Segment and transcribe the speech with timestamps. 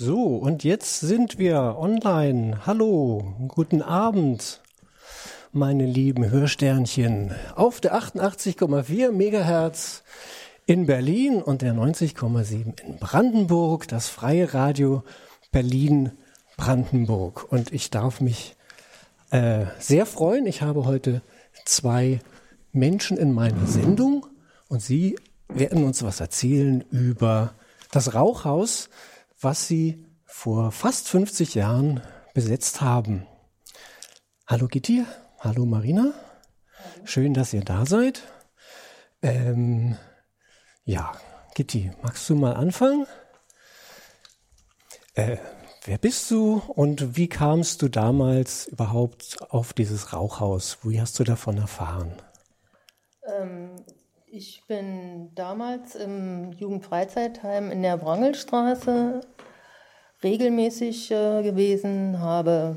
[0.00, 2.64] So, und jetzt sind wir online.
[2.66, 4.60] Hallo, guten Abend,
[5.50, 7.34] meine lieben Hörsternchen.
[7.56, 10.04] Auf der 88,4 Megahertz
[10.66, 15.02] in Berlin und der 90,7 in Brandenburg, das freie Radio
[15.50, 16.12] Berlin
[16.56, 17.50] Brandenburg.
[17.50, 18.54] Und ich darf mich
[19.30, 20.46] äh, sehr freuen.
[20.46, 21.22] Ich habe heute
[21.64, 22.20] zwei
[22.70, 24.26] Menschen in meiner Sendung
[24.68, 25.18] und sie
[25.48, 27.52] werden uns was erzählen über
[27.90, 28.90] das Rauchhaus,
[29.40, 32.02] was sie vor fast 50 Jahren
[32.34, 33.26] besetzt haben.
[34.46, 35.04] Hallo Gitti,
[35.38, 36.12] hallo Marina,
[37.04, 38.22] schön, dass ihr da seid.
[39.22, 39.96] Ähm,
[40.84, 41.12] ja,
[41.54, 43.06] Gitti, magst du mal anfangen?
[45.14, 45.38] Äh,
[45.84, 50.78] wer bist du und wie kamst du damals überhaupt auf dieses Rauchhaus?
[50.82, 52.12] Wie hast du davon erfahren?
[53.26, 53.84] Ähm,
[54.30, 59.20] ich bin damals im Jugendfreizeitheim in der Brangelstraße
[60.22, 62.76] regelmäßig äh, gewesen, habe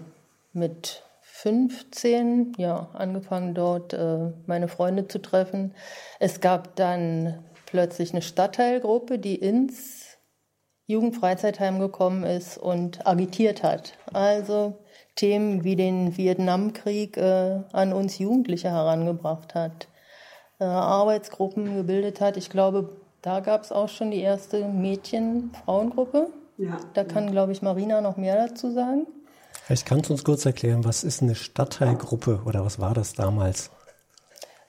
[0.54, 5.73] mit 15 ja, angefangen dort äh, meine Freunde zu treffen.
[6.20, 10.18] Es gab dann plötzlich eine Stadtteilgruppe, die ins
[10.86, 13.97] Jugendfreizeitheim gekommen ist und agitiert hat.
[14.14, 14.78] Also
[15.16, 19.88] Themen wie den Vietnamkrieg äh, an uns Jugendliche herangebracht hat
[20.67, 22.38] Arbeitsgruppen gebildet hat.
[22.38, 22.90] Ich glaube,
[23.22, 26.30] da gab es auch schon die erste Mädchen-Frauengruppe.
[26.58, 26.78] Ja.
[26.94, 29.08] Da kann, glaube ich, Marina noch mehr dazu sagen.
[29.64, 33.70] Vielleicht kannst du uns kurz erklären, was ist eine Stadtteilgruppe oder was war das damals?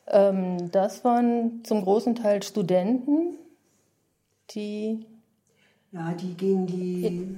[0.06, 3.38] Ähm, das waren zum großen Teil Studenten,
[4.50, 5.06] die.
[5.92, 7.36] Ja, die gegen die.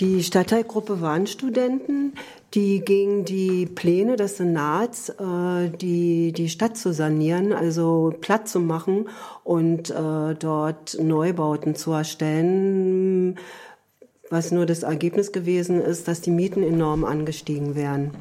[0.00, 2.14] Die Stadtteilgruppe waren Studenten,
[2.54, 8.60] die gegen die Pläne des Senats, äh, die, die Stadt zu sanieren, also platt zu
[8.60, 9.08] machen
[9.44, 13.38] und äh, dort Neubauten zu erstellen,
[14.30, 18.12] was nur das Ergebnis gewesen ist, dass die Mieten enorm angestiegen wären.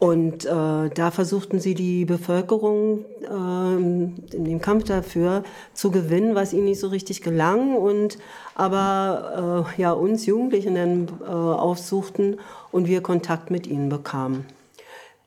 [0.00, 5.44] Und äh, da versuchten sie die Bevölkerung äh, in dem Kampf dafür
[5.74, 7.76] zu gewinnen, was ihnen nicht so richtig gelang.
[7.76, 8.16] Und
[8.54, 12.40] aber äh, ja uns Jugendlichen dann äh, aufsuchten
[12.72, 14.46] und wir Kontakt mit ihnen bekamen.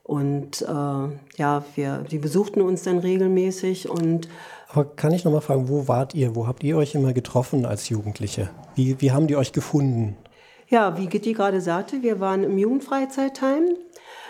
[0.01, 4.28] Und äh, ja, wir, die besuchten uns dann regelmäßig und
[4.69, 6.35] aber kann ich noch mal fragen, wo wart ihr?
[6.35, 8.50] Wo habt ihr euch immer getroffen als Jugendliche?
[8.73, 10.17] Wie, wie haben die euch gefunden?
[10.67, 13.75] Ja, wie Gitti gerade sagte, wir waren im Jugendfreizeitheim.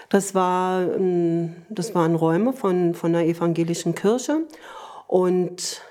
[0.09, 4.41] Das, war, ähm, das waren Räume von, von der evangelischen Kirche
[5.07, 5.81] und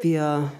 [0.00, 0.52] wir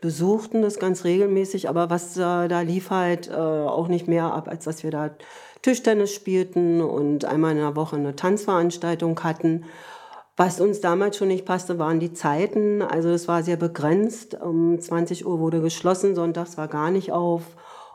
[0.00, 4.48] besuchten das ganz regelmäßig, aber was äh, da lief halt äh, auch nicht mehr ab,
[4.48, 5.10] als dass wir da
[5.62, 9.64] Tischtennis spielten und einmal in der Woche eine Tanzveranstaltung hatten.
[10.36, 12.82] Was uns damals schon nicht passte, waren die Zeiten.
[12.82, 14.38] Also es war sehr begrenzt.
[14.40, 17.42] Um 20 Uhr wurde geschlossen, sonntags war gar nicht auf.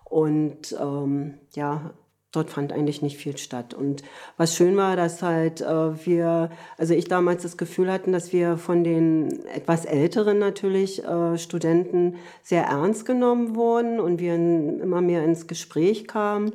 [0.05, 1.93] Und ähm, ja,
[2.31, 3.73] dort fand eigentlich nicht viel statt.
[3.73, 4.03] Und
[4.37, 8.57] was schön war, dass halt äh, wir, also ich damals das Gefühl hatten, dass wir
[8.57, 15.23] von den etwas älteren natürlich äh, Studenten sehr ernst genommen wurden und wir immer mehr
[15.23, 16.53] ins Gespräch kamen.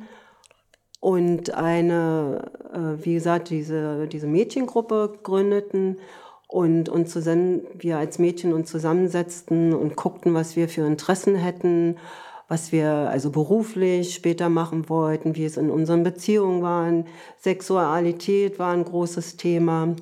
[0.99, 5.97] Und eine, äh, wie gesagt, diese, diese Mädchengruppe gründeten
[6.47, 11.97] und, und zusammen, wir als Mädchen uns zusammensetzten und guckten, was wir für Interessen hätten
[12.47, 17.05] was wir also beruflich später machen wollten, wie es in unseren Beziehungen waren.
[17.39, 19.95] Sexualität war ein großes Thema.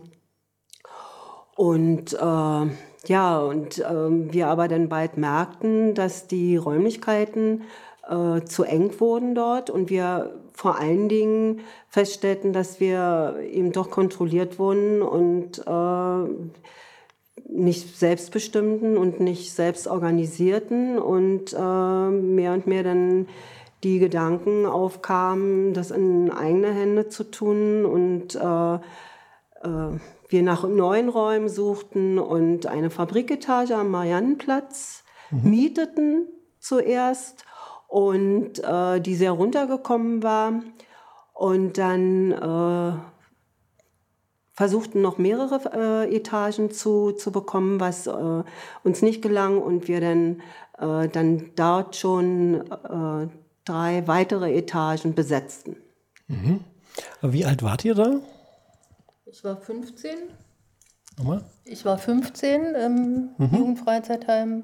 [1.56, 2.68] Und äh,
[3.08, 7.64] ja, und äh, wir aber dann bald merkten, dass die Räumlichkeiten
[8.08, 13.90] äh, zu eng wurden dort und wir vor allen Dingen feststellten, dass wir eben doch
[13.90, 16.52] kontrolliert wurden und äh,
[17.48, 23.28] nicht selbstbestimmten und nicht selbstorganisierten und äh, mehr und mehr dann
[23.84, 31.10] die Gedanken aufkamen, das in eigene Hände zu tun und äh, äh, wir nach neuen
[31.10, 35.50] Räumen suchten und eine Fabriketage am Mariannenplatz mhm.
[35.50, 36.28] mieteten
[36.60, 37.46] zuerst
[37.88, 40.62] und äh, die sehr runtergekommen war
[41.34, 43.15] und dann äh,
[44.56, 48.44] versuchten noch mehrere äh, Etagen zu, zu bekommen, was äh,
[48.84, 50.42] uns nicht gelang und wir dann,
[50.80, 53.28] äh, dann dort schon äh,
[53.66, 55.76] drei weitere Etagen besetzten.
[56.28, 56.62] Mhm.
[57.22, 58.22] Wie alt wart ihr da?
[59.26, 60.16] Ich war 15.
[61.18, 61.44] Nochmal?
[61.66, 63.50] Ich war 15 im mhm.
[63.52, 64.64] Jugendfreizeitheim.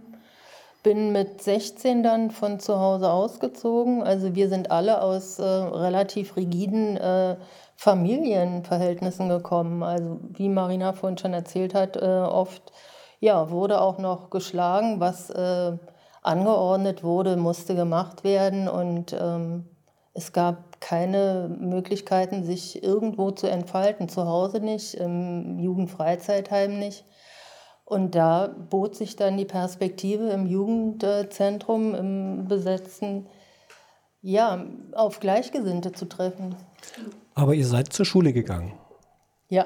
[0.83, 4.01] Bin mit 16 dann von zu Hause ausgezogen.
[4.01, 7.35] Also wir sind alle aus äh, relativ rigiden äh,
[7.81, 9.81] Familienverhältnissen gekommen.
[9.81, 12.71] Also wie Marina vorhin schon erzählt hat, äh, oft
[13.19, 15.79] ja, wurde auch noch geschlagen, was äh,
[16.21, 19.65] angeordnet wurde, musste gemacht werden und ähm,
[20.13, 24.09] es gab keine Möglichkeiten, sich irgendwo zu entfalten.
[24.09, 27.03] Zu Hause nicht, im Jugendfreizeitheim nicht.
[27.83, 33.25] Und da bot sich dann die Perspektive im Jugendzentrum, im Besetzten,
[34.21, 36.55] ja, auf Gleichgesinnte zu treffen.
[37.35, 38.73] Aber ihr seid zur Schule gegangen.
[39.49, 39.65] Ja.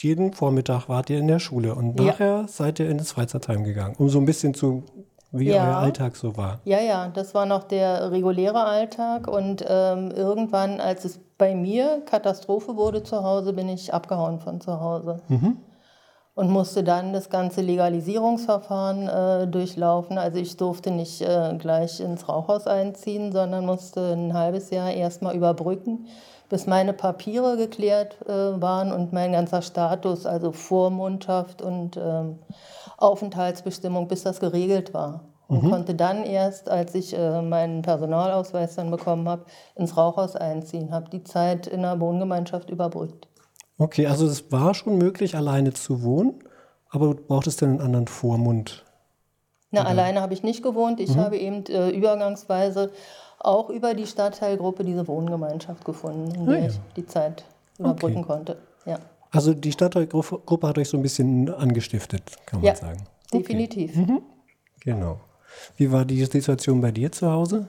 [0.00, 2.06] Jeden Vormittag wart ihr in der Schule und Ja.
[2.06, 4.84] nachher seid ihr in das Freizeitheim gegangen, um so ein bisschen zu,
[5.32, 5.64] wie Ja.
[5.66, 6.60] euer Alltag so war.
[6.64, 12.02] Ja, ja, das war noch der reguläre Alltag und ähm, irgendwann, als es bei mir
[12.06, 15.20] Katastrophe wurde zu Hause, bin ich abgehauen von zu Hause
[16.34, 20.18] und musste dann das ganze Legalisierungsverfahren äh, durchlaufen.
[20.18, 25.34] Also ich durfte nicht äh, gleich ins Rauchhaus einziehen, sondern musste ein halbes Jahr erstmal
[25.36, 26.06] überbrücken,
[26.48, 32.38] bis meine Papiere geklärt äh, waren und mein ganzer Status, also Vormundschaft und ähm,
[32.96, 35.24] Aufenthaltsbestimmung, bis das geregelt war.
[35.48, 39.46] Und konnte dann erst, als ich äh, meinen Personalausweis dann bekommen habe,
[39.76, 43.28] ins Rauchhaus einziehen, habe die Zeit in einer Wohngemeinschaft überbrückt.
[43.78, 46.44] Okay, also es war schon möglich, alleine zu wohnen,
[46.90, 48.84] aber du brauchtest dann einen anderen Vormund.
[49.70, 51.00] Na, alleine habe ich nicht gewohnt.
[51.00, 52.90] Ich habe eben äh, übergangsweise
[53.40, 56.66] auch über die Stadtteilgruppe diese Wohngemeinschaft gefunden, in der Ah, ja.
[56.68, 57.44] ich die Zeit
[57.78, 58.56] überbrücken konnte.
[58.86, 58.98] Ja,
[59.30, 62.74] Also die Stadtteilgruppe hat euch so ein bisschen angestiftet, kann man Ja.
[62.74, 63.04] sagen.
[63.32, 63.92] definitiv.
[64.80, 65.20] Genau.
[65.76, 67.66] Wie war die Situation bei dir zu Hause?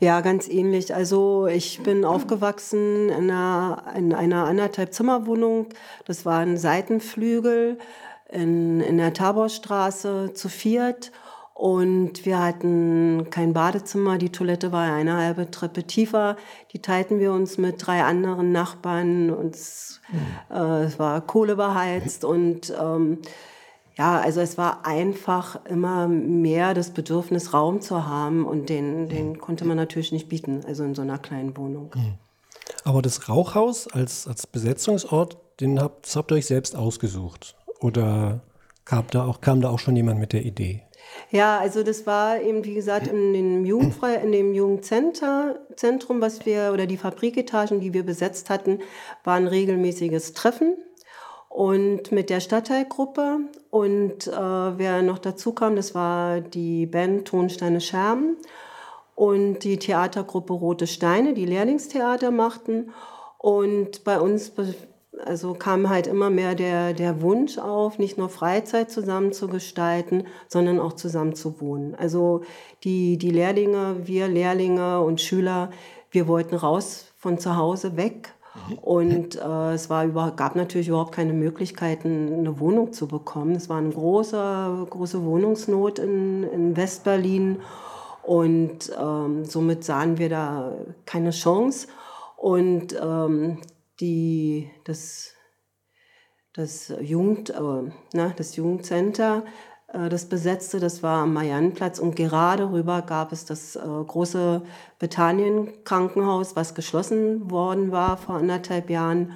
[0.00, 0.94] Ja, ganz ähnlich.
[0.94, 5.66] Also ich bin aufgewachsen in einer, in einer anderthalb Zimmerwohnung.
[6.06, 7.78] Das war ein Seitenflügel
[8.30, 11.10] in, in der Taborstraße zu viert.
[11.58, 14.16] Und wir hatten kein Badezimmer.
[14.16, 16.36] Die Toilette war eine halbe Treppe tiefer.
[16.72, 19.30] Die teilten wir uns mit drei anderen Nachbarn.
[19.30, 20.00] Und es,
[20.52, 23.18] äh, es war Kohle beheizt und ähm,
[23.96, 29.38] ja, also es war einfach immer mehr das Bedürfnis, Raum zu haben und den, den
[29.38, 31.90] konnte man natürlich nicht bieten, also in so einer kleinen Wohnung.
[32.84, 37.56] Aber das Rauchhaus als, als Besetzungsort, den habt, das habt ihr euch selbst ausgesucht?
[37.80, 38.42] Oder
[38.84, 40.84] kam da, auch, kam da auch schon jemand mit der Idee?
[41.30, 46.70] Ja, also das war eben, wie gesagt, in dem Jugendfrei, in dem Jugendzentrum, was wir,
[46.72, 48.80] oder die Fabriketagen, die wir besetzt hatten,
[49.24, 50.76] war ein regelmäßiges Treffen.
[51.48, 53.40] Und mit der Stadtteilgruppe
[53.70, 58.36] und äh, wer noch dazu kam, das war die Band Tonsteine Scherben
[59.14, 62.92] und die Theatergruppe Rote Steine, die Lehrlingstheater machten.
[63.38, 64.52] Und bei uns
[65.24, 70.24] also kam halt immer mehr der, der Wunsch auf, nicht nur Freizeit zusammen zu gestalten,
[70.48, 71.94] sondern auch zusammen zu wohnen.
[71.94, 72.42] Also
[72.84, 75.70] die, die Lehrlinge, wir Lehrlinge und Schüler,
[76.10, 78.34] wir wollten raus von zu Hause weg.
[78.82, 83.54] Und äh, es war über, gab natürlich überhaupt keine Möglichkeiten, eine Wohnung zu bekommen.
[83.54, 87.60] Es war eine große, große Wohnungsnot in, in Westberlin.
[88.22, 90.72] Und ähm, somit sahen wir da
[91.06, 91.88] keine Chance.
[92.36, 93.58] Und ähm,
[94.00, 95.32] die, das,
[96.52, 99.44] das, Jugend, äh, na, das Jugendcenter,
[99.92, 101.98] äh, das besetzte, das war am Mariannenplatz.
[101.98, 104.62] Und gerade rüber gab es das äh, große
[104.98, 109.32] Bethanien-Krankenhaus, was geschlossen worden war vor anderthalb Jahren.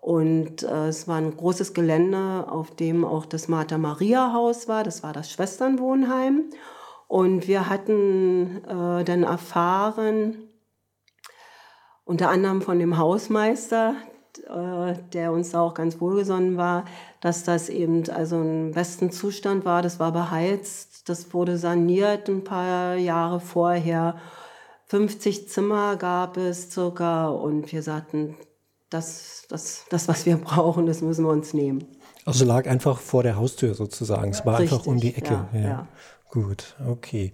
[0.00, 4.84] Und äh, es war ein großes Gelände, auf dem auch das Martha-Maria-Haus war.
[4.84, 6.44] Das war das Schwesternwohnheim.
[7.08, 10.45] Und wir hatten äh, dann erfahren,
[12.06, 13.96] unter anderem von dem Hausmeister,
[14.48, 16.84] äh, der uns da auch ganz wohlgesonnen war,
[17.20, 19.82] dass das eben also im besten Zustand war.
[19.82, 24.16] Das war beheizt, das wurde saniert ein paar Jahre vorher.
[24.86, 28.36] 50 Zimmer gab es circa und wir sagten,
[28.88, 31.84] das, das, das, was wir brauchen, das müssen wir uns nehmen.
[32.24, 34.30] Also lag einfach vor der Haustür sozusagen.
[34.30, 35.48] Es war einfach Richtig, um die Ecke.
[35.52, 35.88] ja, ja.
[36.30, 37.32] Gut, okay.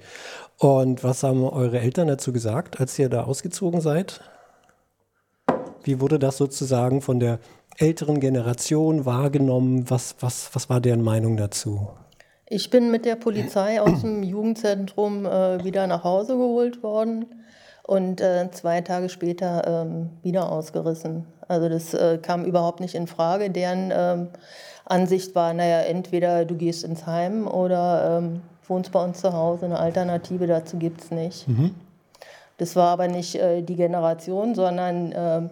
[0.59, 4.21] Und was haben eure Eltern dazu gesagt, als ihr da ausgezogen seid?
[5.85, 7.39] Wie wurde das sozusagen von der
[7.79, 9.89] älteren Generation wahrgenommen?
[9.89, 11.89] Was, was, was war deren Meinung dazu?
[12.47, 17.27] Ich bin mit der Polizei aus dem Jugendzentrum äh, wieder nach Hause geholt worden
[17.83, 21.27] und äh, zwei Tage später ähm, wieder ausgerissen.
[21.49, 23.51] Also das äh, kam überhaupt nicht in Frage.
[23.51, 24.29] Deren ähm,
[24.85, 29.65] Ansicht war, naja, entweder du gehst ins Heim oder ähm, wohnst bei uns zu Hause.
[29.67, 31.47] Eine Alternative dazu gibt es nicht.
[32.59, 35.51] Das war aber nicht äh, die Generation, sondern ähm,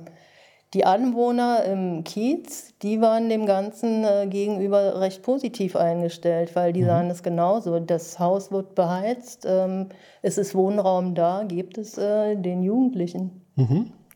[0.75, 6.85] die Anwohner im Kiez, die waren dem Ganzen äh, gegenüber recht positiv eingestellt, weil die
[6.85, 7.81] sahen es genauso.
[7.81, 9.89] Das Haus wird beheizt, ähm,
[10.23, 13.43] es ist Wohnraum da, gibt es äh, den Jugendlichen.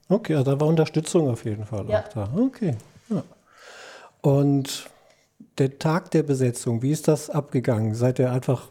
[0.09, 2.01] Okay, also da war Unterstützung auf jeden Fall Ja.
[2.01, 2.29] auch da.
[2.37, 2.77] Okay.
[3.11, 3.23] Ja.
[4.23, 4.89] Und
[5.59, 7.95] der Tag der Besetzung, wie ist das abgegangen?
[7.95, 8.71] Seid ihr einfach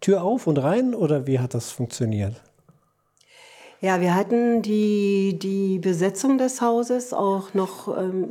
[0.00, 2.40] Tür auf und rein oder wie hat das funktioniert?
[3.84, 8.30] Ja, wir hatten die, die Besetzung des Hauses, auch noch ähm,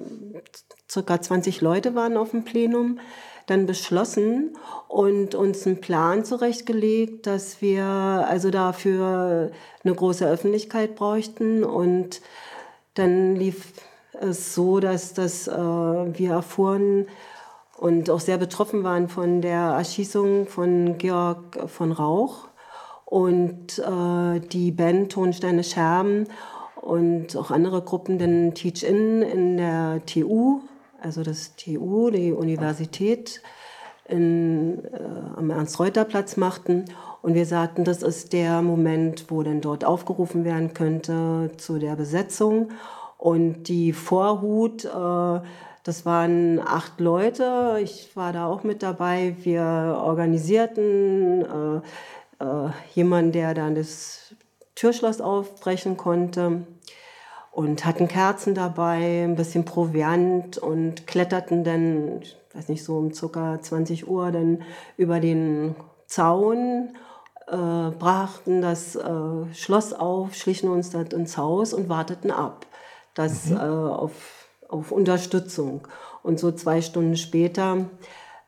[0.89, 2.99] circa 20 Leute waren auf dem Plenum,
[3.47, 4.55] dann beschlossen
[4.87, 9.51] und uns einen Plan zurechtgelegt, dass wir also dafür
[9.83, 11.65] eine große Öffentlichkeit bräuchten.
[11.65, 12.21] Und
[12.93, 13.73] dann lief
[14.21, 17.07] es so, dass, dass äh, wir erfuhren
[17.77, 22.47] und auch sehr betroffen waren von der Erschießung von Georg von Rauch
[23.11, 26.27] und äh, die Band Tonsteine Scherben
[26.79, 30.61] und auch andere Gruppen den Teach-In in der TU,
[31.01, 33.41] also das TU, die Universität
[34.07, 34.97] in, äh,
[35.35, 36.85] am Ernst-Reuter-Platz machten.
[37.21, 41.97] Und wir sagten, das ist der Moment, wo denn dort aufgerufen werden könnte zu der
[41.97, 42.69] Besetzung.
[43.17, 45.41] Und die Vorhut, äh,
[45.83, 47.77] das waren acht Leute.
[47.83, 49.35] Ich war da auch mit dabei.
[49.41, 51.81] Wir organisierten äh,
[52.41, 54.35] äh, jemand, der dann das
[54.75, 56.65] Türschloss aufbrechen konnte
[57.51, 63.13] und hatten Kerzen dabei, ein bisschen Proviant und kletterten dann, ich weiß nicht, so um
[63.13, 64.63] circa 20 Uhr dann
[64.97, 65.75] über den
[66.07, 66.95] Zaun,
[67.47, 72.65] äh, brachten das äh, Schloss auf, schlichen uns dann ins Haus und warteten ab,
[73.13, 73.57] das mhm.
[73.57, 75.87] äh, auf, auf Unterstützung.
[76.23, 77.89] Und so zwei Stunden später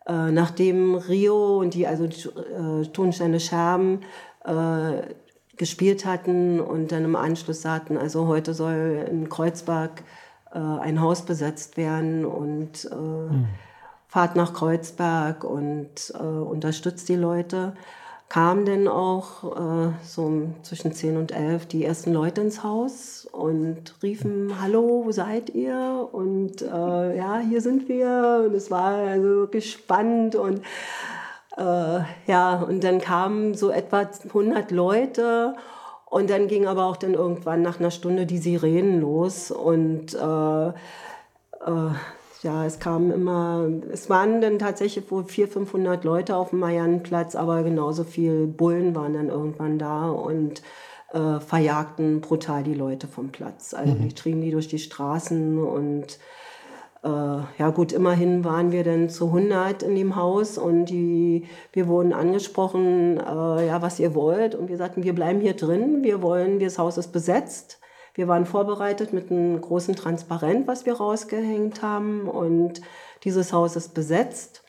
[0.05, 4.01] äh, nachdem Rio und die also äh, Tonsteine Scherben
[4.43, 5.01] äh,
[5.55, 10.03] gespielt hatten und dann im Anschluss sagten, also heute soll in Kreuzberg
[10.53, 13.47] äh, ein Haus besetzt werden und äh, mhm.
[14.07, 17.73] fahrt nach Kreuzberg und äh, unterstützt die Leute
[18.33, 23.93] kamen dann auch äh, so zwischen 10 und 11 die ersten Leute ins Haus und
[24.01, 26.09] riefen, hallo, wo seid ihr?
[26.11, 28.45] Und äh, ja, hier sind wir.
[28.47, 30.63] Und es war also wirklich und
[31.57, 35.55] äh, ja, und dann kamen so etwa 100 Leute
[36.07, 40.67] und dann ging aber auch dann irgendwann nach einer Stunde die Sirenen los und äh,
[40.69, 40.71] äh,
[42.43, 47.35] ja, es kamen immer, es waren dann tatsächlich wohl 400, 500 Leute auf dem Mariannenplatz,
[47.35, 50.61] aber genauso viele Bullen waren dann irgendwann da und
[51.13, 53.73] äh, verjagten brutal die Leute vom Platz.
[53.73, 54.01] Also mhm.
[54.01, 56.19] die trieben die durch die Straßen und
[57.03, 61.87] äh, ja gut, immerhin waren wir dann zu 100 in dem Haus und die, wir
[61.87, 66.21] wurden angesprochen, äh, ja, was ihr wollt und wir sagten, wir bleiben hier drin, wir
[66.21, 67.79] wollen, das Haus ist besetzt
[68.13, 72.27] wir waren vorbereitet mit einem großen Transparent, was wir rausgehängt haben.
[72.27, 72.81] Und
[73.23, 74.61] dieses Haus ist besetzt.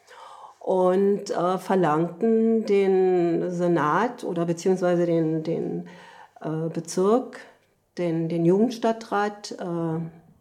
[0.59, 5.89] Und äh, verlangten den Senat oder beziehungsweise den, den
[6.41, 7.41] äh, Bezirk,
[7.99, 10.01] den, den Jugendstadtrat äh,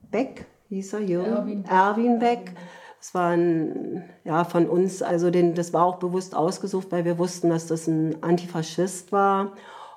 [0.10, 2.53] Beck, hieß er, Jürgen, Erwin, Erwin Beck.
[3.00, 7.17] Das war ein, ja, von uns, also den, das war auch bewusst ausgesucht, weil wir
[7.17, 9.51] wussten, dass das ein Antifaschist war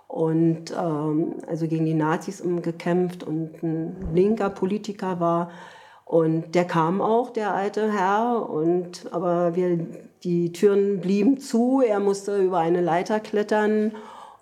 [0.09, 5.51] und ähm, also gegen die Nazis gekämpft und ein linker Politiker war.
[6.05, 9.85] Und der kam auch, der alte Herr, und, aber wir,
[10.23, 11.83] die Türen blieben zu.
[11.85, 13.93] Er musste über eine Leiter klettern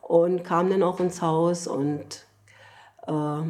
[0.02, 2.26] und kam dann auch ins Haus und
[3.06, 3.42] äh,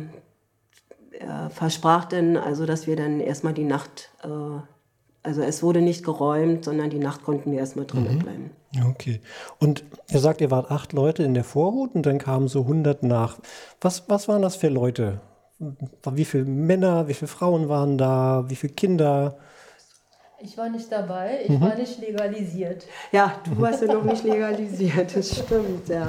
[1.18, 4.28] er versprach dann, also, dass wir dann erstmal die Nacht äh,
[5.24, 8.18] also es wurde nicht geräumt, sondern die Nacht konnten wir erstmal drinnen mhm.
[8.18, 8.50] bleiben.
[8.90, 9.20] Okay.
[9.58, 13.02] Und ihr sagt, ihr wart acht Leute in der Vorhut und dann kamen so 100
[13.02, 13.38] nach.
[13.80, 15.20] Was, was waren das für Leute?
[16.12, 19.38] Wie viele Männer, wie viele Frauen waren da, wie viele Kinder?
[20.40, 21.60] Ich war nicht dabei, ich mhm.
[21.62, 22.84] war nicht legalisiert.
[23.10, 26.06] Ja, du warst ja noch nicht legalisiert, das stimmt, ja.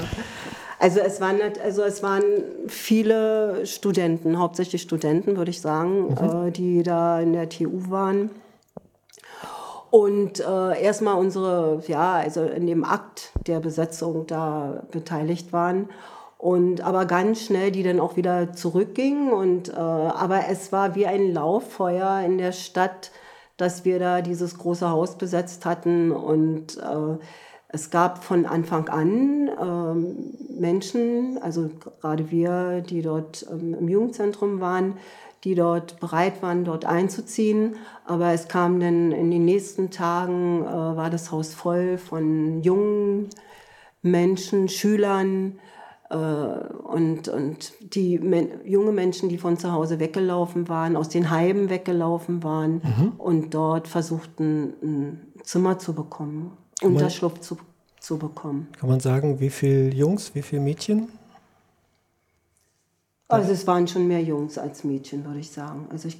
[0.78, 2.24] Also es waren, also es waren
[2.68, 6.48] viele Studenten, hauptsächlich Studenten, würde ich sagen, mhm.
[6.48, 8.30] äh, die da in der TU waren.
[9.96, 15.88] Und äh, erstmal unsere, ja, also in dem Akt der Besetzung da beteiligt waren.
[16.38, 19.32] Und aber ganz schnell die dann auch wieder zurückgingen.
[19.32, 23.12] Und, äh, aber es war wie ein Lauffeuer in der Stadt,
[23.56, 26.12] dass wir da dieses große Haus besetzt hatten.
[26.12, 27.18] Und äh,
[27.70, 31.70] es gab von Anfang an ähm, Menschen, also
[32.02, 34.98] gerade wir, die dort ähm, im Jugendzentrum waren,
[35.46, 37.76] die dort bereit waren, dort einzuziehen.
[38.06, 43.30] Aber es kam dann in den nächsten Tagen, äh, war das Haus voll von jungen
[44.02, 45.60] Menschen, Schülern
[46.10, 51.30] äh, und, und die men junge Menschen, die von zu Hause weggelaufen waren, aus den
[51.30, 53.14] Heimen weggelaufen waren mhm.
[53.18, 57.58] und dort versuchten, ein Zimmer zu bekommen, Unterschlupf zu,
[58.00, 58.68] zu bekommen.
[58.80, 61.08] Kann man sagen, wie viele Jungs, wie viele Mädchen?
[63.28, 65.88] Also es waren schon mehr Jungs als Mädchen, würde ich sagen.
[65.90, 66.20] Also ich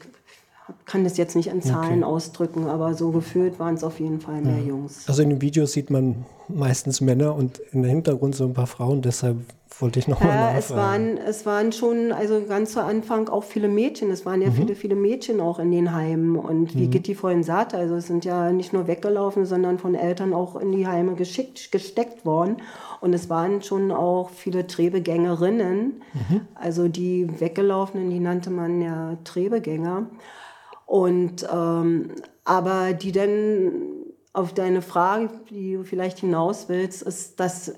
[0.86, 2.14] kann das jetzt nicht in Zahlen okay.
[2.14, 4.70] ausdrücken, aber so gefühlt waren es auf jeden Fall mehr ja.
[4.70, 5.08] Jungs.
[5.08, 9.02] Also in den Videos sieht man meistens Männer und im Hintergrund so ein paar Frauen,
[9.02, 9.38] deshalb
[9.80, 13.68] wollte ich nochmal ja, Es waren, es waren schon, also ganz zu Anfang auch viele
[13.68, 14.10] Mädchen.
[14.10, 14.54] Es waren ja mhm.
[14.54, 16.38] viele, viele Mädchen auch in den Heimen.
[16.38, 16.92] Und wie mhm.
[16.92, 20.72] Gitti vorhin sagte, also es sind ja nicht nur weggelaufen, sondern von Eltern auch in
[20.72, 22.58] die Heime geschickt, gesteckt worden.
[23.02, 26.02] Und es waren schon auch viele Trebegängerinnen.
[26.14, 26.42] Mhm.
[26.56, 30.08] Also die Weggelaufenen, die nannte man ja Trebegänger.
[30.86, 32.12] Und ähm,
[32.46, 33.72] aber die dann
[34.36, 37.74] auf deine Frage, die du vielleicht hinaus willst, ist, dass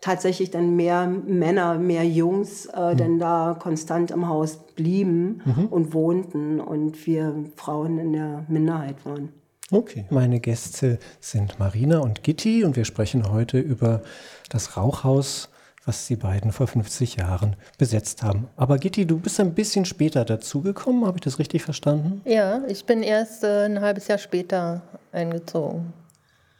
[0.00, 2.96] tatsächlich dann mehr Männer, mehr Jungs äh, mhm.
[2.96, 5.66] dann da konstant im Haus blieben mhm.
[5.66, 9.30] und wohnten und wir Frauen in der Minderheit waren.
[9.70, 10.04] Okay.
[10.10, 14.02] Meine Gäste sind Marina und Gitti und wir sprechen heute über
[14.48, 15.48] das Rauchhaus,
[15.84, 18.48] was die beiden vor 50 Jahren besetzt haben.
[18.56, 22.20] Aber Gitti, du bist ein bisschen später dazugekommen, habe ich das richtig verstanden?
[22.24, 25.92] Ja, ich bin erst äh, ein halbes Jahr später eingezogen.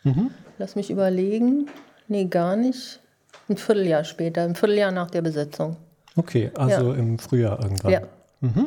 [0.05, 0.31] Mhm.
[0.59, 1.69] Lass mich überlegen.
[2.09, 3.01] Nee, gar nicht.
[3.49, 5.77] Ein Vierteljahr später, ein Vierteljahr nach der Besetzung.
[6.17, 6.99] Okay, also ja.
[6.99, 7.93] im Frühjahr irgendwann.
[7.93, 8.01] Ja.
[8.41, 8.67] Mhm.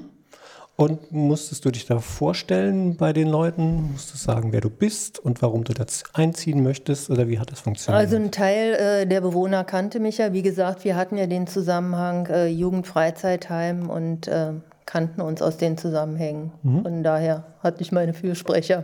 [0.75, 3.91] Und musstest du dich da vorstellen bei den Leuten?
[3.91, 7.51] Musstest du sagen, wer du bist und warum du das einziehen möchtest oder wie hat
[7.51, 7.99] das funktioniert?
[7.99, 10.33] Also ein Teil äh, der Bewohner kannte mich ja.
[10.33, 14.53] Wie gesagt, wir hatten ja den Zusammenhang äh, Jugendfreizeitheim und äh,
[14.87, 16.51] kannten uns aus den Zusammenhängen.
[16.63, 16.81] Mhm.
[16.81, 18.83] Von daher hatte ich meine Fürsprecher.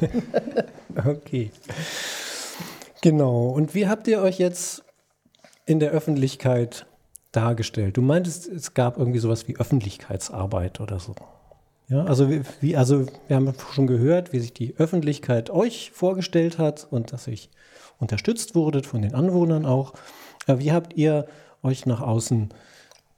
[1.06, 1.50] okay.
[3.02, 3.48] Genau.
[3.48, 4.84] Und wie habt ihr euch jetzt
[5.66, 6.86] in der Öffentlichkeit
[7.32, 7.96] dargestellt?
[7.96, 11.14] Du meintest, es gab irgendwie sowas wie Öffentlichkeitsarbeit oder so.
[11.88, 12.30] Ja, also
[12.60, 17.26] wie, also wir haben schon gehört, wie sich die Öffentlichkeit euch vorgestellt hat und dass
[17.26, 17.50] ich
[17.98, 19.94] unterstützt wurde von den Anwohnern auch.
[20.46, 21.26] Wie habt ihr
[21.62, 22.50] euch nach außen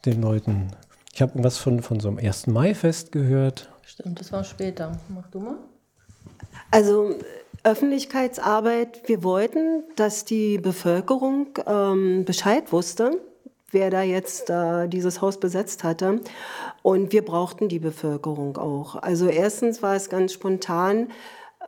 [0.06, 0.68] den Leuten?
[1.12, 2.46] Ich habe irgendwas von, von so einem 1.
[2.46, 3.70] Mai-Fest gehört.
[3.84, 4.98] Stimmt, das war später.
[5.08, 5.56] Mach du mal.
[6.70, 7.14] Also
[7.64, 9.02] Öffentlichkeitsarbeit.
[9.06, 13.20] Wir wollten, dass die Bevölkerung ähm, Bescheid wusste,
[13.70, 16.20] wer da jetzt äh, dieses Haus besetzt hatte.
[16.82, 18.96] Und wir brauchten die Bevölkerung auch.
[18.96, 21.08] Also erstens war es ganz spontan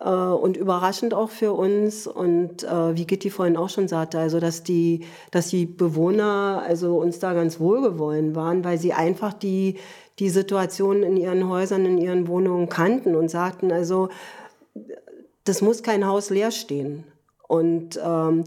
[0.00, 2.08] äh, und überraschend auch für uns.
[2.08, 6.98] Und äh, wie Gitti vorhin auch schon sagte, also dass die, dass die Bewohner also
[6.98, 9.78] uns da ganz wohlgewollen waren, weil sie einfach die,
[10.18, 14.08] die Situation in ihren Häusern, in ihren Wohnungen kannten und sagten, also
[15.44, 17.04] das muss kein Haus leer stehen.
[17.46, 18.44] Und ähm,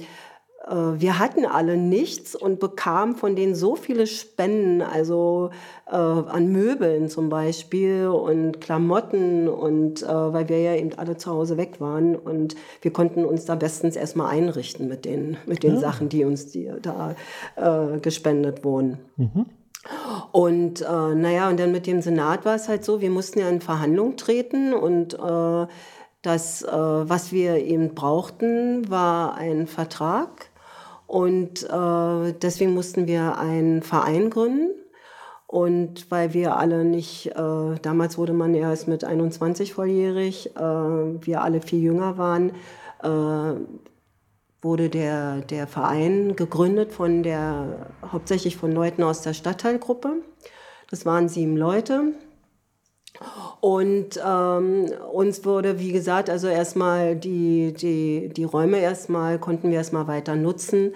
[0.68, 5.52] äh, wir hatten alle nichts und bekamen von denen so viele Spenden, also
[5.88, 11.32] äh, an Möbeln zum Beispiel und Klamotten und äh, weil wir ja eben alle zu
[11.32, 15.76] Hause weg waren und wir konnten uns da bestens erstmal einrichten mit den, mit den
[15.76, 15.80] ja.
[15.80, 17.16] Sachen, die uns die, da
[17.56, 19.00] äh, gespendet wurden.
[19.16, 19.46] Mhm.
[20.32, 23.48] Und äh, naja, und dann mit dem Senat war es halt so, wir mussten ja
[23.48, 25.68] in Verhandlungen treten und äh,
[26.22, 30.50] das, äh, was wir eben brauchten, war ein Vertrag.
[31.06, 34.72] Und äh, deswegen mussten wir einen Verein gründen.
[35.48, 41.42] Und weil wir alle nicht, äh, damals wurde man erst mit 21 volljährig, äh, wir
[41.42, 42.52] alle viel jünger waren,
[43.02, 43.60] äh,
[44.62, 50.18] wurde der, der Verein gegründet von der, hauptsächlich von Leuten aus der Stadtteilgruppe.
[50.90, 52.14] Das waren sieben Leute.
[53.60, 59.78] Und ähm, uns wurde, wie gesagt, also erstmal die, die, die Räume erstmal, konnten wir
[59.78, 60.94] erstmal weiter nutzen.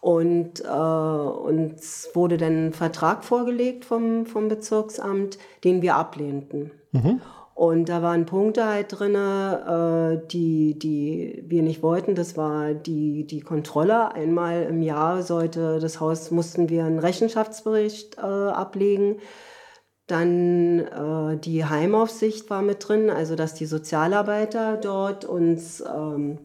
[0.00, 6.72] Und äh, uns wurde dann ein Vertrag vorgelegt vom, vom Bezirksamt, den wir ablehnten.
[6.90, 7.20] Mhm.
[7.54, 12.14] Und da waren Punkte halt drin, äh, die, die wir nicht wollten.
[12.14, 14.12] Das war die, die Kontrolle.
[14.12, 19.16] Einmal im Jahr sollte das Haus, mussten wir einen Rechenschaftsbericht äh, ablegen
[20.06, 26.38] dann äh, die Heimaufsicht war mit drin, also dass die Sozialarbeiter dort uns ähm,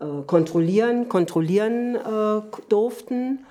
[0.00, 3.46] äh, kontrollieren, kontrollieren äh, durften.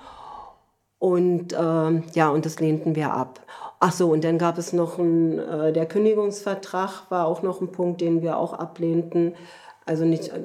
[0.98, 3.40] Und äh, ja, und das lehnten wir ab.
[3.80, 7.72] Ach so, und dann gab es noch ein, äh, der Kündigungsvertrag war auch noch ein
[7.72, 9.36] Punkt, den wir auch ablehnten.
[9.86, 10.42] Also nicht, äh,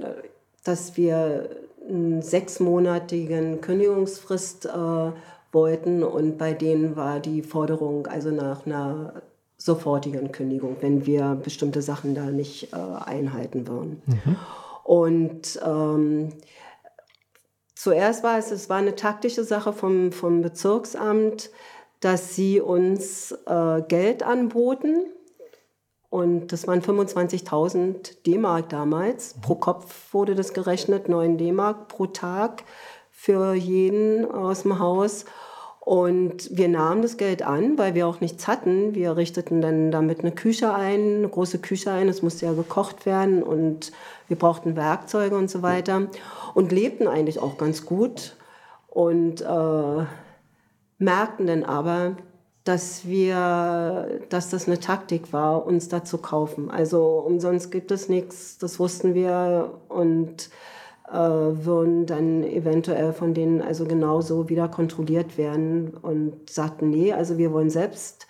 [0.63, 1.49] dass wir
[1.89, 5.13] einen sechsmonatigen Kündigungsfrist äh,
[5.55, 6.03] wollten.
[6.03, 9.23] Und bei denen war die Forderung also nach einer
[9.57, 14.03] sofortigen Kündigung, wenn wir bestimmte Sachen da nicht äh, einhalten würden.
[14.07, 14.37] Mhm.
[14.83, 16.29] Und ähm,
[17.75, 21.51] zuerst war es, es war eine taktische Sache vom, vom Bezirksamt,
[22.01, 25.07] dass sie uns äh, Geld anboten.
[26.11, 29.35] Und das waren 25.000 D-Mark damals.
[29.41, 32.63] Pro Kopf wurde das gerechnet, 9 D-Mark pro Tag
[33.25, 35.25] für jeden aus dem Haus.
[35.81, 38.95] Und wir nahmen das Geld an, weil wir auch nichts hatten.
[38.95, 42.09] Wir richteten dann damit eine Küche ein, eine große Küche ein.
[42.09, 43.93] Es musste ja gekocht werden und
[44.29, 46.09] wir brauchten Werkzeuge und so weiter.
[46.53, 48.37] Und lebten eigentlich auch ganz gut.
[48.89, 50.05] Und äh,
[50.99, 52.17] merkten dann aber,
[52.65, 56.71] dass wir, dass das eine Taktik war, uns da zu kaufen.
[56.71, 60.51] Also umsonst gibt es nichts, das wussten wir und
[61.09, 67.37] äh, würden dann eventuell von denen also genauso wieder kontrolliert werden und sagten, nee, also
[67.39, 68.27] wir wollen selbst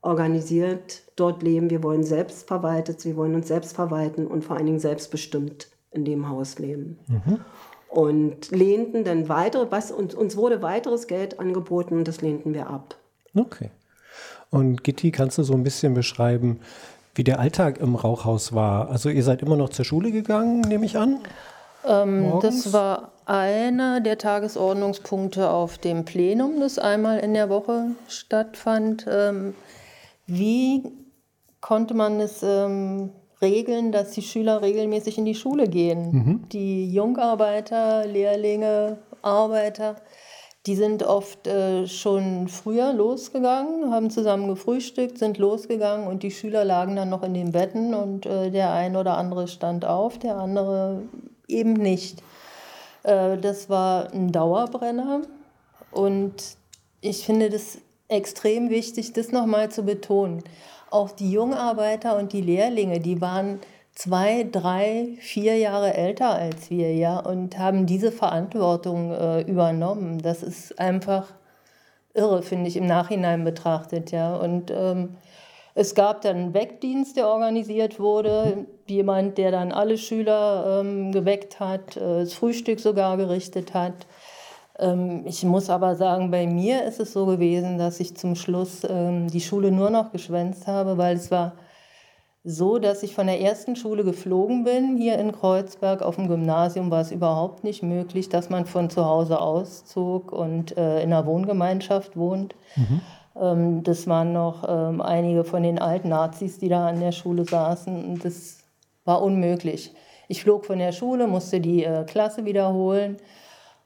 [0.00, 4.66] organisiert dort leben, wir wollen selbst verwaltet, wir wollen uns selbst verwalten und vor allen
[4.66, 6.98] Dingen selbstbestimmt in dem Haus leben.
[7.08, 7.40] Mhm.
[7.88, 12.68] Und lehnten dann weitere, was uns, uns wurde weiteres Geld angeboten und das lehnten wir
[12.68, 12.96] ab.
[13.34, 13.70] Okay.
[14.50, 16.60] Und Gitti, kannst du so ein bisschen beschreiben,
[17.14, 18.90] wie der Alltag im Rauchhaus war?
[18.90, 21.20] Also ihr seid immer noch zur Schule gegangen, nehme ich an?
[21.86, 29.06] Ähm, das war einer der Tagesordnungspunkte auf dem Plenum, das einmal in der Woche stattfand.
[29.10, 29.54] Ähm,
[30.26, 30.84] wie
[31.60, 33.10] konnte man es ähm,
[33.42, 36.12] regeln, dass die Schüler regelmäßig in die Schule gehen?
[36.12, 36.48] Mhm.
[36.50, 39.96] Die Jungarbeiter, Lehrlinge, Arbeiter,
[40.66, 46.64] die sind oft äh, schon früher losgegangen, haben zusammen gefrühstückt, sind losgegangen und die Schüler
[46.64, 50.36] lagen dann noch in den Betten und äh, der ein oder andere stand auf, der
[50.36, 51.02] andere
[51.48, 52.22] eben nicht.
[53.02, 55.22] Äh, das war ein Dauerbrenner
[55.90, 56.34] und
[57.00, 57.78] ich finde das
[58.08, 60.42] extrem wichtig, das nochmal zu betonen.
[60.90, 63.60] Auch die Jungarbeiter und die Lehrlinge, die waren
[63.94, 70.20] zwei, drei, vier Jahre älter als wir, ja, und haben diese Verantwortung äh, übernommen.
[70.20, 71.32] Das ist einfach
[72.14, 74.36] irre, finde ich, im Nachhinein betrachtet, ja.
[74.36, 75.16] Und ähm,
[75.78, 78.66] es gab dann einen Wegdienst, der organisiert wurde.
[78.86, 84.06] Jemand, der dann alle Schüler ähm, geweckt hat, äh, das Frühstück sogar gerichtet hat.
[84.78, 88.86] Ähm, ich muss aber sagen, bei mir ist es so gewesen, dass ich zum Schluss
[88.88, 91.52] ähm, die Schule nur noch geschwänzt habe, weil es war
[92.42, 94.96] so, dass ich von der ersten Schule geflogen bin.
[94.96, 99.04] Hier in Kreuzberg auf dem Gymnasium war es überhaupt nicht möglich, dass man von zu
[99.04, 102.54] Hause auszog und äh, in einer Wohngemeinschaft wohnt.
[102.76, 103.02] Mhm.
[103.40, 107.44] Ähm, das waren noch ähm, einige von den alten Nazis, die da an der Schule
[107.44, 108.04] saßen.
[108.04, 108.58] Und das
[109.04, 109.94] war unmöglich.
[110.28, 113.18] Ich flog von der Schule, musste die äh, Klasse wiederholen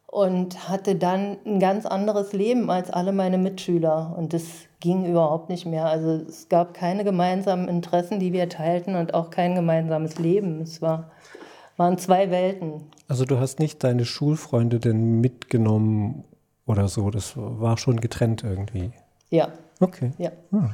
[0.06, 4.14] und hatte dann ein ganz anderes Leben als alle meine Mitschüler.
[4.16, 4.42] Und das
[4.80, 5.86] ging überhaupt nicht mehr.
[5.86, 10.62] Also es gab keine gemeinsamen Interessen, die wir teilten und auch kein gemeinsames Leben.
[10.62, 11.10] Es war,
[11.76, 12.86] waren zwei Welten.
[13.06, 16.24] Also du hast nicht deine Schulfreunde denn mitgenommen
[16.66, 17.10] oder so.
[17.10, 18.92] Das war schon getrennt irgendwie.
[19.30, 19.48] Ja.
[19.80, 20.12] Okay.
[20.18, 20.30] Ja.
[20.50, 20.70] Hm.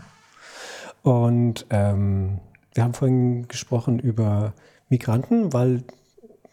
[1.02, 2.40] Und ähm,
[2.74, 4.52] wir haben vorhin gesprochen über
[4.88, 5.84] Migranten, weil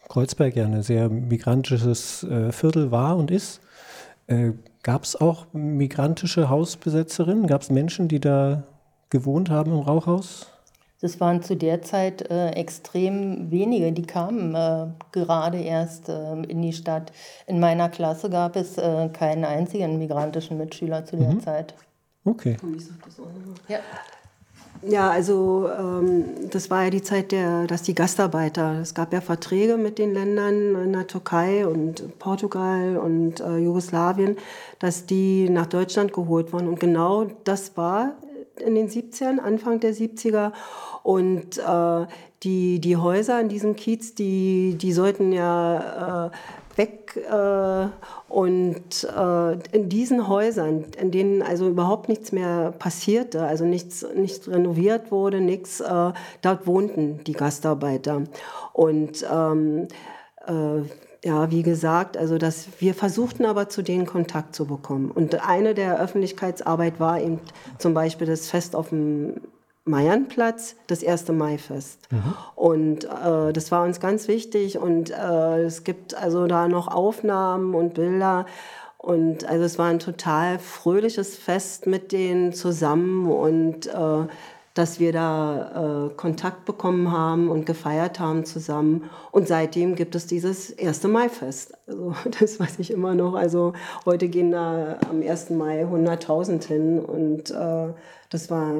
[0.08, 3.60] Kreuzberg ja ein sehr migrantisches äh, Viertel war und ist.
[4.26, 4.52] Äh,
[4.84, 7.46] Gab es auch migrantische Hausbesetzerinnen?
[7.46, 8.64] Gab es Menschen, die da
[9.08, 10.48] gewohnt haben im Rauchhaus?
[11.00, 16.60] Das waren zu der Zeit äh, extrem wenige, die kamen äh, gerade erst äh, in
[16.60, 17.12] die Stadt.
[17.46, 21.40] In meiner Klasse gab es äh, keinen einzigen migrantischen Mitschüler zu der mhm.
[21.40, 21.74] Zeit.
[22.24, 22.56] Okay.
[23.68, 23.80] Ja.
[24.86, 29.22] Ja, also ähm, das war ja die Zeit, der, dass die Gastarbeiter, es gab ja
[29.22, 34.36] Verträge mit den Ländern in der Türkei und Portugal und äh, Jugoslawien,
[34.80, 36.68] dass die nach Deutschland geholt wurden.
[36.68, 38.16] Und genau das war
[38.56, 40.52] in den 70ern, Anfang der 70er.
[41.02, 42.06] Und äh,
[42.42, 46.30] die, die Häuser in diesem Kiez, die, die sollten ja äh,
[46.76, 47.86] weg äh,
[48.28, 54.48] und äh, in diesen Häusern, in denen also überhaupt nichts mehr passierte, also nichts, nichts
[54.48, 58.24] renoviert wurde, nichts, äh, dort wohnten die Gastarbeiter.
[58.72, 59.88] Und ähm,
[60.46, 60.82] äh,
[61.24, 65.10] ja, wie gesagt, also dass wir versuchten aber zu denen Kontakt zu bekommen.
[65.10, 67.40] Und eine der Öffentlichkeitsarbeit war eben
[67.78, 69.40] zum Beispiel das Fest auf dem
[69.84, 72.10] Meiernplatz das erste Maifest.
[72.10, 72.34] Mhm.
[72.54, 74.78] Und äh, das war uns ganz wichtig.
[74.78, 78.46] Und äh, es gibt also da noch Aufnahmen und Bilder.
[78.98, 84.26] Und also es war ein total fröhliches Fest mit denen zusammen und äh,
[84.72, 89.08] dass wir da äh, Kontakt bekommen haben und gefeiert haben zusammen.
[89.30, 91.74] Und seitdem gibt es dieses erste Maifest.
[91.86, 93.34] Also das weiß ich immer noch.
[93.34, 95.50] Also heute gehen da am 1.
[95.50, 97.92] Mai 100.000 hin und äh,
[98.30, 98.72] das war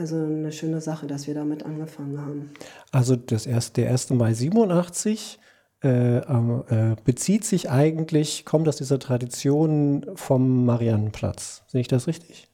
[0.00, 2.50] also eine schöne Sache, dass wir damit angefangen haben.
[2.90, 4.10] Also das erste, der 1.
[4.10, 5.38] Mai 87
[5.82, 11.62] äh, äh, bezieht sich eigentlich, kommt aus dieser Tradition vom Mariannenplatz.
[11.68, 12.48] Sehe ich das richtig?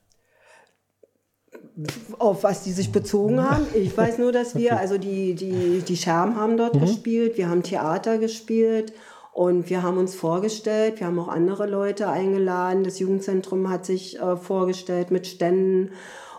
[2.18, 3.66] Auf was die sich bezogen haben.
[3.74, 4.80] Ich weiß nur, dass wir, okay.
[4.80, 6.80] also die, die, die Scherben haben dort mhm.
[6.80, 8.92] gespielt, wir haben Theater gespielt
[9.32, 12.84] Und wir haben uns vorgestellt, wir haben auch andere Leute eingeladen.
[12.84, 15.92] Das Jugendzentrum hat sich äh, vorgestellt mit Ständen.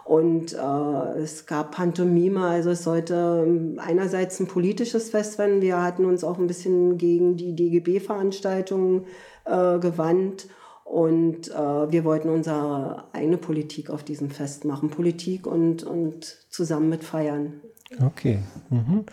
[0.08, 5.62] Und äh, es gab Pantomime, also es sollte ähm, einerseits ein politisches Fest werden.
[5.62, 9.04] Wir hatten uns auch ein bisschen gegen die DGB-Veranstaltungen
[9.44, 10.48] äh, gewandt.
[10.86, 14.90] Und äh, wir wollten unsere eigene Politik auf diesem Fest machen.
[14.90, 17.60] Politik und, und zusammen mit feiern.
[18.02, 18.40] Okay.
[18.70, 19.04] Mhm.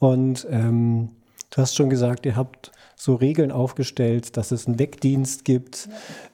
[0.00, 1.10] Und ähm,
[1.50, 5.88] du hast schon gesagt, ihr habt so Regeln aufgestellt, dass es einen Wegdienst gibt.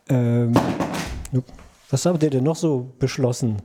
[0.09, 0.55] Ähm,
[1.91, 3.59] was habt ihr denn noch so beschlossen?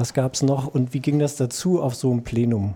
[0.00, 2.74] Was gab es noch und wie ging das dazu auf so einem Plenum?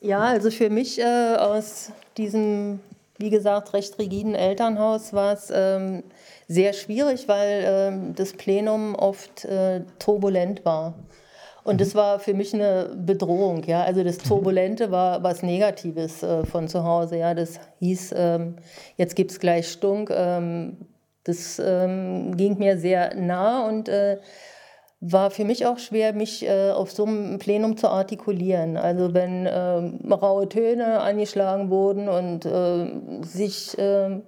[0.00, 2.80] Ja, also für mich äh, aus diesem,
[3.16, 6.02] wie gesagt, recht rigiden Elternhaus war es ähm,
[6.48, 10.94] sehr schwierig, weil ähm, das Plenum oft äh, turbulent war.
[11.62, 11.98] Und das mhm.
[11.98, 13.62] war für mich eine Bedrohung.
[13.62, 13.84] Ja?
[13.84, 14.22] Also das mhm.
[14.24, 17.18] Turbulente war was Negatives äh, von zu Hause.
[17.18, 17.34] Ja?
[17.34, 18.56] Das hieß, ähm,
[18.96, 20.10] jetzt gibt es gleich Stunk.
[20.12, 20.76] Ähm,
[21.22, 24.18] das ähm, ging mir sehr nah und äh,
[25.00, 28.76] war für mich auch schwer, mich äh, auf so einem Plenum zu artikulieren.
[28.76, 34.22] Also wenn äh, raue Töne angeschlagen wurden und äh, sich ähm,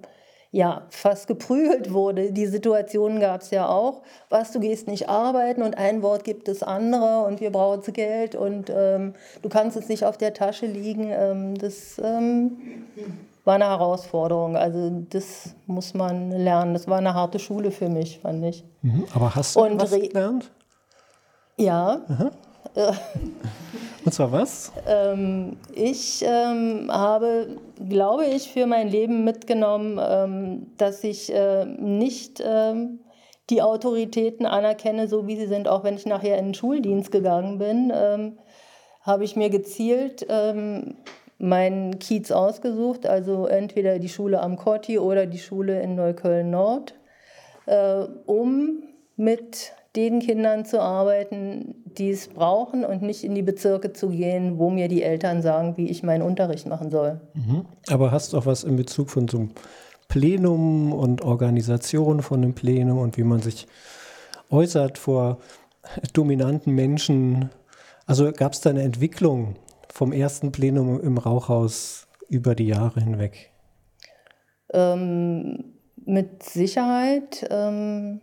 [0.51, 2.31] ja, fast geprügelt wurde.
[2.31, 4.01] Die Situationen gab es ja auch.
[4.29, 8.35] Was, du gehst nicht arbeiten und ein Wort gibt es andere und wir brauchen Geld
[8.35, 11.11] und ähm, du kannst es nicht auf der Tasche liegen.
[11.11, 12.57] Ähm, das ähm,
[13.45, 14.55] war eine Herausforderung.
[14.55, 16.73] Also das muss man lernen.
[16.73, 18.63] Das war eine harte Schule für mich, fand ich.
[18.81, 20.51] Mhm, aber hast du und was gelernt?
[21.59, 22.01] Ja.
[24.05, 24.71] Und zwar was?
[24.87, 27.57] Ähm, ich ähm, habe,
[27.89, 32.99] glaube ich, für mein Leben mitgenommen, ähm, dass ich äh, nicht ähm,
[33.49, 37.57] die Autoritäten anerkenne, so wie sie sind, auch wenn ich nachher in den Schuldienst gegangen
[37.57, 38.37] bin, ähm,
[39.01, 40.95] habe ich mir gezielt ähm,
[41.39, 46.95] meinen Kiez ausgesucht, also entweder die Schule am Kotti oder die Schule in Neukölln Nord,
[47.65, 48.83] äh, um
[49.17, 54.59] mit den Kindern zu arbeiten, die es brauchen und nicht in die Bezirke zu gehen,
[54.59, 57.21] wo mir die Eltern sagen, wie ich meinen Unterricht machen soll.
[57.33, 57.65] Mhm.
[57.89, 59.51] Aber hast du auch was in Bezug von so einem
[60.07, 63.67] Plenum und Organisation von einem Plenum und wie man sich
[64.51, 65.39] äußert vor
[66.13, 67.49] dominanten Menschen?
[68.05, 69.55] Also gab es da eine Entwicklung
[69.91, 73.51] vom ersten Plenum im Rauchhaus über die Jahre hinweg?
[74.71, 75.73] Ähm,
[76.05, 77.47] mit Sicherheit.
[77.49, 78.21] Ähm,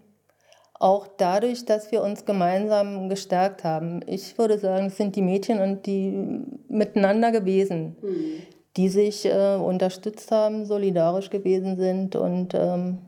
[0.78, 4.00] auch dadurch, dass wir uns gemeinsam gestärkt haben.
[4.06, 8.42] Ich würde sagen, es sind die Mädchen und die miteinander gewesen, mhm.
[8.76, 12.98] die sich äh, unterstützt haben, solidarisch gewesen sind und ähm,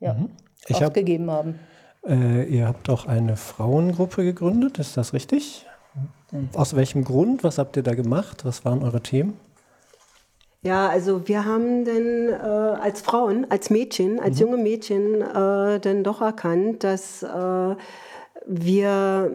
[0.00, 0.30] ja, mhm.
[0.72, 1.58] aufgegeben hab, haben.
[2.06, 5.66] Äh, ihr habt auch eine Frauengruppe gegründet, ist das richtig?
[6.54, 7.44] Aus welchem Grund?
[7.44, 8.46] Was habt ihr da gemacht?
[8.46, 9.34] Was waren eure Themen?
[10.64, 14.42] Ja, also wir haben dann äh, als Frauen, als Mädchen, als mhm.
[14.42, 17.76] junge Mädchen äh, dann doch erkannt, dass äh,
[18.46, 19.32] wir,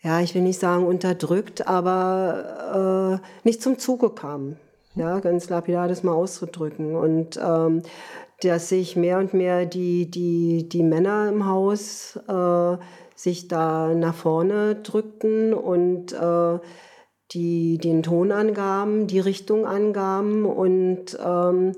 [0.00, 4.58] ja, ich will nicht sagen unterdrückt, aber äh, nicht zum Zuge kamen.
[4.94, 6.96] Ja, ganz lapidar das mal auszudrücken.
[6.96, 7.82] Und ähm,
[8.40, 12.76] dass sich mehr und mehr die, die, die Männer im Haus äh,
[13.14, 16.58] sich da nach vorne drückten und äh,
[17.32, 21.72] die den Ton angaben, die Richtung angaben und ähm,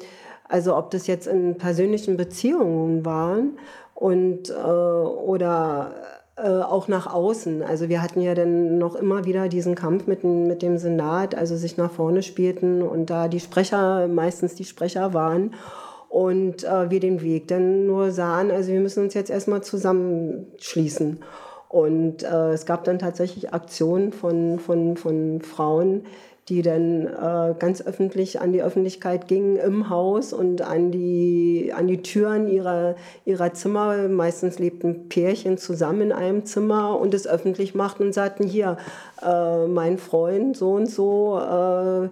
[0.49, 3.59] also ob das jetzt in persönlichen Beziehungen waren
[3.95, 5.93] und äh, oder
[6.37, 7.63] äh, auch nach außen.
[7.63, 11.57] Also wir hatten ja dann noch immer wieder diesen Kampf mit, mit dem Senat, also
[11.57, 15.55] sich nach vorne spielten und da die Sprecher, meistens die Sprecher waren
[16.09, 21.21] und äh, wir den Weg dann nur sahen, also wir müssen uns jetzt erstmal zusammenschließen.
[21.73, 26.03] Und äh, es gab dann tatsächlich Aktionen von, von, von Frauen,
[26.51, 31.87] die dann äh, ganz öffentlich an die Öffentlichkeit gingen im Haus und an die, an
[31.87, 34.09] die Türen ihrer, ihrer Zimmer.
[34.09, 38.77] Meistens lebten Pärchen zusammen in einem Zimmer und es öffentlich machten und sagten, hier,
[39.25, 42.11] äh, mein Freund so und so äh,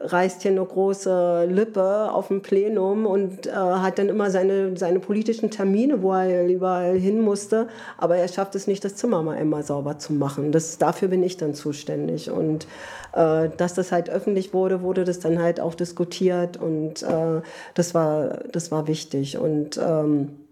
[0.00, 4.98] reißt hier eine große Lippe auf dem Plenum und äh, hat dann immer seine, seine
[4.98, 7.68] politischen Termine, wo er überall hin musste.
[7.98, 10.52] Aber er schafft es nicht, das Zimmer mal einmal sauber zu machen.
[10.52, 12.30] Das, dafür bin ich dann zuständig.
[12.30, 12.66] Und
[13.12, 17.42] äh, dass das halt öffentlich wurde, wurde das dann halt auch diskutiert und äh,
[17.74, 19.36] das, war, das war wichtig.
[19.36, 20.46] Und ähm,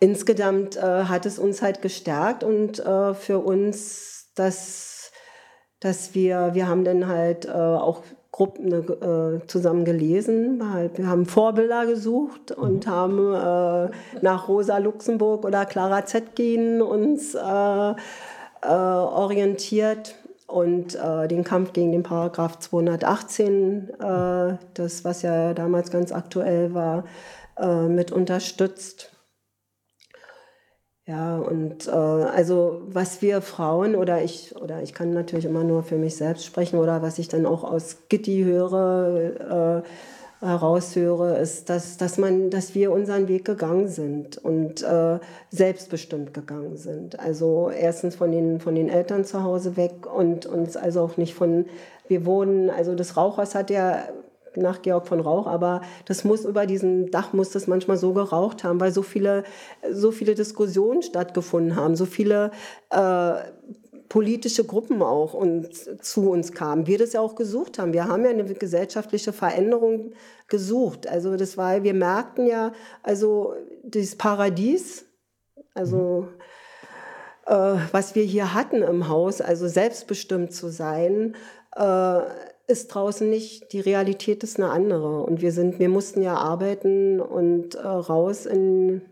[0.00, 4.92] insgesamt äh, hat es uns halt gestärkt und äh, für uns das
[5.82, 8.02] dass wir, wir haben dann halt äh, auch
[8.32, 10.60] Gruppen äh, zusammen gelesen.
[10.94, 12.90] Wir haben Vorbilder gesucht und mhm.
[12.90, 13.90] haben äh,
[14.22, 17.94] nach Rosa Luxemburg oder Clara Zetkin uns äh, äh
[18.66, 20.16] orientiert.
[20.46, 26.74] und äh, den Kampf gegen den Paragraph 218, äh, das was ja damals ganz aktuell
[26.74, 27.04] war,
[27.86, 29.11] mit unterstützt.
[31.12, 35.82] Ja, und äh, also was wir Frauen oder ich, oder ich kann natürlich immer nur
[35.82, 41.68] für mich selbst sprechen oder was ich dann auch aus Gitti höre, äh, heraushöre, ist,
[41.68, 45.18] dass, dass, man, dass wir unseren Weg gegangen sind und äh,
[45.50, 47.20] selbstbestimmt gegangen sind.
[47.20, 51.34] Also erstens von den, von den Eltern zu Hause weg und uns also auch nicht
[51.34, 51.66] von,
[52.08, 54.04] wir wurden, also das Rauchhaus hat ja
[54.56, 58.64] nach Georg von Rauch, aber das muss über diesem Dach muss das manchmal so geraucht
[58.64, 59.44] haben, weil so viele,
[59.90, 62.50] so viele Diskussionen stattgefunden haben, so viele
[62.90, 63.34] äh,
[64.12, 65.70] politische Gruppen auch und
[66.04, 66.86] zu uns kamen.
[66.86, 67.94] Wir das ja auch gesucht haben.
[67.94, 70.12] Wir haben ja eine gesellschaftliche Veränderung
[70.48, 71.06] gesucht.
[71.06, 75.06] Also das war, wir merkten ja, also das Paradies,
[75.72, 76.28] also
[77.46, 81.34] äh, was wir hier hatten im Haus, also selbstbestimmt zu sein,
[81.74, 82.20] äh,
[82.66, 85.22] ist draußen nicht, die Realität ist eine andere.
[85.22, 89.02] Und wir sind, wir mussten ja arbeiten und äh, raus in,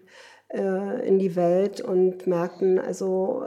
[0.49, 3.45] äh, in die Welt und merkten, also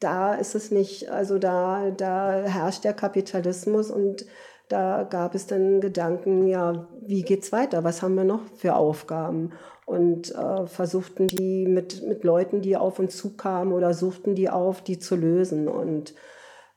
[0.00, 4.26] da ist es nicht, also da, da herrscht der Kapitalismus und
[4.68, 7.84] da gab es dann Gedanken, ja, wie geht's weiter?
[7.84, 9.52] Was haben wir noch für Aufgaben?
[9.86, 14.82] Und äh, versuchten die mit, mit Leuten, die auf uns zukamen oder suchten die auf,
[14.82, 15.68] die zu lösen.
[15.68, 16.14] Und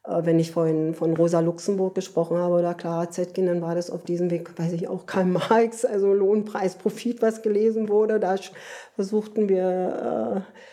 [0.07, 4.03] wenn ich vorhin von Rosa Luxemburg gesprochen habe oder Clara Zetkin, dann war das auf
[4.03, 8.19] diesem Weg, weiß ich auch, Karl Marx, also Lohnpreis, Profit, was gelesen wurde.
[8.19, 8.35] Da
[8.95, 10.67] versuchten wir, äh,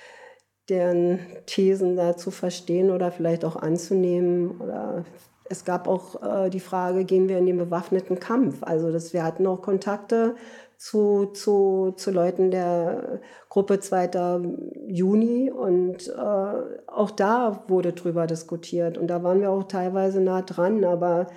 [0.68, 4.60] deren Thesen da zu verstehen oder vielleicht auch anzunehmen.
[4.60, 5.04] Oder
[5.48, 8.62] es gab auch äh, die Frage, gehen wir in den bewaffneten Kampf?
[8.62, 10.36] Also dass wir hatten auch Kontakte
[10.76, 14.40] zu, zu, zu Leuten der Gruppe 2.
[14.86, 20.42] Juni und äh, auch da wurde drüber diskutiert und da waren wir auch teilweise nah
[20.42, 21.28] dran, aber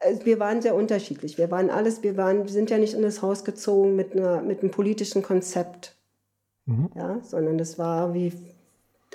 [0.00, 1.38] äh, wir waren sehr unterschiedlich.
[1.38, 4.60] Wir waren alles, wir waren, sind ja nicht in das Haus gezogen mit, einer, mit
[4.60, 5.96] einem politischen Konzept,
[6.66, 6.90] mhm.
[6.94, 8.32] ja, sondern das war wie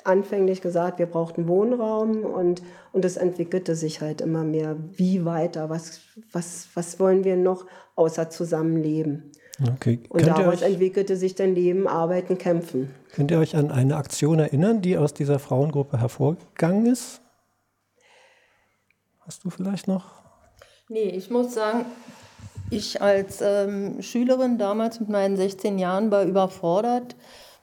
[0.06, 2.62] anfänglich gesagt, wir brauchten Wohnraum und,
[2.92, 7.66] und es entwickelte sich halt immer mehr, wie weiter, was, was, was wollen wir noch
[7.96, 9.32] außer Zusammenleben.
[9.62, 10.00] Okay.
[10.10, 12.94] Und daraus euch, entwickelte sich dann Leben, Arbeiten, Kämpfen.
[13.14, 17.22] Könnt ihr euch an eine Aktion erinnern, die aus dieser Frauengruppe hervorgegangen ist?
[19.22, 20.06] Hast du vielleicht noch?
[20.90, 21.86] Nee, ich muss sagen,
[22.72, 27.16] ich als ähm, Schülerin damals mit meinen 16 Jahren war überfordert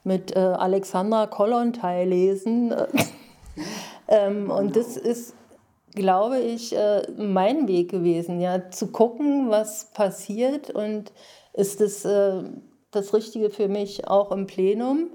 [0.03, 2.73] mit äh, Alexandra Kollontai lesen.
[4.07, 5.35] ähm, und das ist,
[5.93, 11.11] glaube ich, äh, mein Weg gewesen, ja, zu gucken, was passiert und
[11.53, 12.43] ist es äh,
[12.91, 15.09] das Richtige für mich auch im Plenum.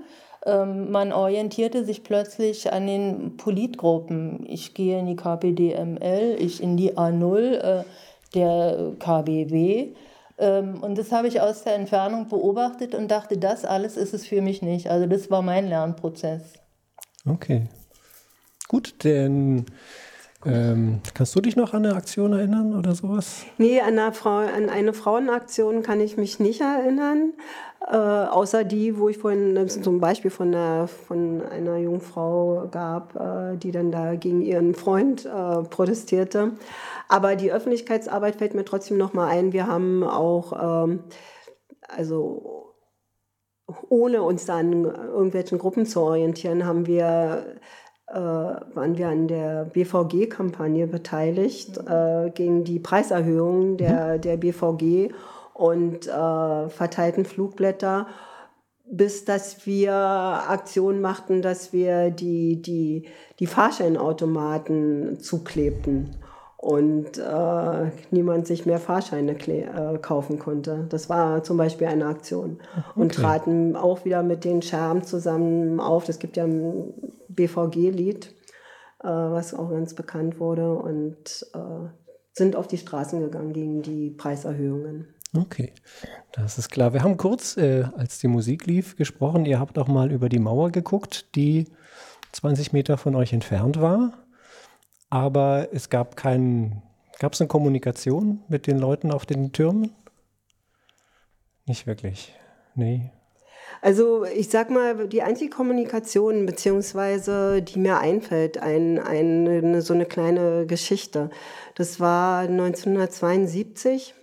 [0.45, 4.47] Ähm, man orientierte sich plötzlich an den Politgruppen.
[4.49, 7.85] Ich gehe in die KPDML, ich in die A0 äh,
[8.35, 9.89] der KBW.
[10.39, 14.27] Ähm, und das habe ich aus der Entfernung beobachtet und dachte, das alles ist es
[14.27, 14.89] für mich nicht.
[14.89, 16.55] Also das war mein Lernprozess.
[17.29, 17.63] Okay.
[18.69, 19.67] Gut, denn
[20.47, 23.45] ähm, kannst du dich noch an eine Aktion erinnern oder sowas?
[23.59, 27.33] Nee, an eine, Frau, an eine Frauenaktion kann ich mich nicht erinnern.
[27.87, 32.69] Äh, außer die, wo ich vorhin äh, zum Beispiel von einer, von einer jungen Frau
[32.71, 36.53] gab, äh, die dann da gegen ihren Freund äh, protestierte.
[37.09, 39.53] Aber die Öffentlichkeitsarbeit fällt mir trotzdem noch mal ein.
[39.53, 41.05] Wir haben auch, ähm,
[41.89, 42.75] also
[43.89, 47.57] ohne uns da an irgendwelchen Gruppen zu orientieren, haben wir
[48.15, 51.89] waren wir an der BVG-Kampagne beteiligt mhm.
[51.89, 54.21] äh, gegen die Preiserhöhung der, mhm.
[54.21, 55.13] der BVG
[55.55, 58.07] und äh, verteilten Flugblätter,
[58.89, 63.07] bis dass wir Aktionen machten, dass wir die, die,
[63.41, 66.17] die Fahrscheinautomaten zuklebten
[66.67, 70.87] und äh, niemand sich mehr Fahrscheine äh, kaufen konnte.
[70.89, 72.59] Das war zum Beispiel eine Aktion.
[72.77, 73.01] Okay.
[73.01, 76.09] Und traten auch wieder mit den Scherben zusammen auf.
[76.09, 76.93] Es gibt ja ein
[77.29, 78.35] BVG-Lied,
[79.05, 81.89] äh, was auch ganz bekannt wurde und äh,
[82.33, 85.15] sind auf die Straßen gegangen gegen die Preiserhöhungen.
[85.39, 85.73] Okay,
[86.33, 86.93] das ist klar.
[86.93, 89.47] Wir haben kurz, äh, als die Musik lief, gesprochen.
[89.47, 91.69] Ihr habt auch mal über die Mauer geguckt, die
[92.33, 94.26] 20 Meter von euch entfernt war
[95.17, 96.83] aber es gab keinen,
[97.19, 99.95] gab es eine Kommunikation mit den Leuten auf den Türmen?
[101.65, 102.35] Nicht wirklich.
[102.75, 103.11] Nee.
[103.81, 110.07] Also ich sag mal, die einzige Kommunikation, beziehungsweise die mir einfällt, ein, ein, so eine
[110.07, 111.31] kleine Geschichte.
[111.75, 114.15] Das war 1972.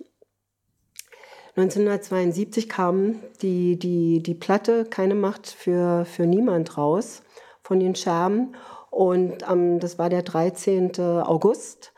[1.56, 7.22] 1972 kam die, die, die Platte Keine Macht für, für niemand raus
[7.62, 8.54] von den Scherben.
[8.94, 11.00] Und ähm, das war der 13.
[11.00, 11.92] August.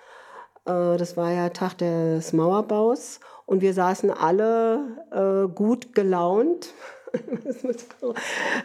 [0.64, 3.20] Äh, das war ja Tag des Mauerbaus.
[3.44, 4.80] Und wir saßen alle
[5.12, 6.72] äh, gut gelaunt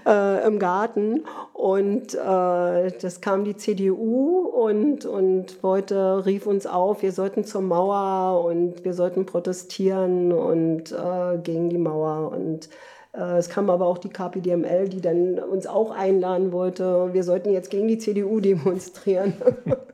[0.07, 1.25] äh, im Garten.
[1.51, 7.61] Und äh, das kam die CDU und, und wollte, rief uns auf, wir sollten zur
[7.61, 12.31] Mauer und wir sollten protestieren und äh, gegen die Mauer.
[12.31, 12.69] Und
[13.13, 17.09] es kam aber auch die KPDML, die dann uns auch einladen wollte.
[17.11, 19.33] Wir sollten jetzt gegen die CDU demonstrieren.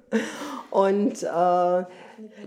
[0.69, 1.85] und äh,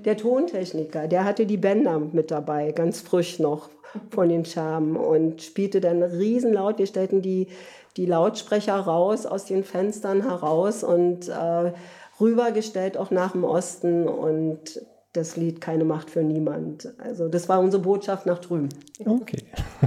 [0.05, 3.69] der Tontechniker, der hatte die Bänder mit dabei, ganz frisch noch
[4.11, 6.79] von den Scherben und spielte dann riesenlaut.
[6.79, 7.49] Wir stellten die,
[7.97, 11.73] die Lautsprecher raus aus den Fenstern heraus und äh,
[12.21, 14.81] rübergestellt auch nach dem Osten und
[15.13, 16.93] das Lied Keine Macht für niemand.
[16.99, 18.69] Also das war unsere Botschaft nach drüben.
[19.05, 19.45] Okay,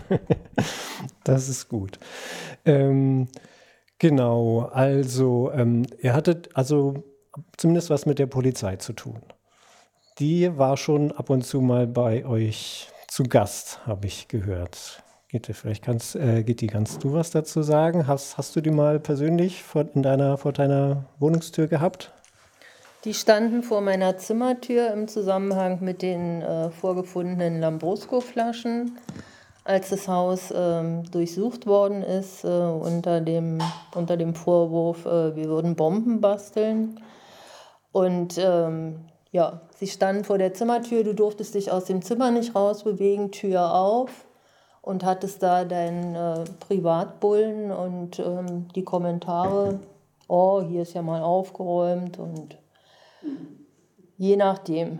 [1.23, 1.99] das ist gut.
[2.65, 3.27] Ähm,
[3.99, 7.03] genau, also ähm, ihr hattet also
[7.57, 9.21] zumindest was mit der Polizei zu tun.
[10.19, 15.03] Die war schon ab und zu mal bei euch zu Gast, habe ich gehört.
[15.29, 18.05] Gitte, vielleicht kannst, äh, Gitti, kannst du was dazu sagen?
[18.05, 22.13] Hast, hast du die mal persönlich vor, in deiner, vor deiner Wohnungstür gehabt?
[23.03, 28.97] Die standen vor meiner Zimmertür im Zusammenhang mit den äh, vorgefundenen Lambrusco-Flaschen,
[29.65, 33.59] als das Haus ähm, durchsucht worden ist, äh, unter, dem,
[33.93, 37.01] unter dem Vorwurf, äh, wir würden Bomben basteln.
[37.91, 39.01] Und ähm,
[39.31, 43.73] ja, sie standen vor der Zimmertür, du durftest dich aus dem Zimmer nicht rausbewegen, Tür
[43.73, 44.11] auf.
[44.81, 49.79] Und hattest da deinen äh, Privatbullen und ähm, die Kommentare,
[50.27, 52.57] oh, hier ist ja mal aufgeräumt und
[54.17, 54.99] Je nachdem.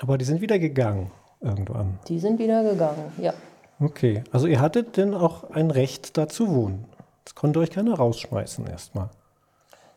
[0.00, 1.98] Aber die sind wieder gegangen irgendwann.
[2.08, 3.32] Die sind wieder gegangen, ja.
[3.80, 6.86] Okay, also ihr hattet denn auch ein Recht da zu wohnen.
[7.24, 9.10] Das konnte euch keiner rausschmeißen erstmal.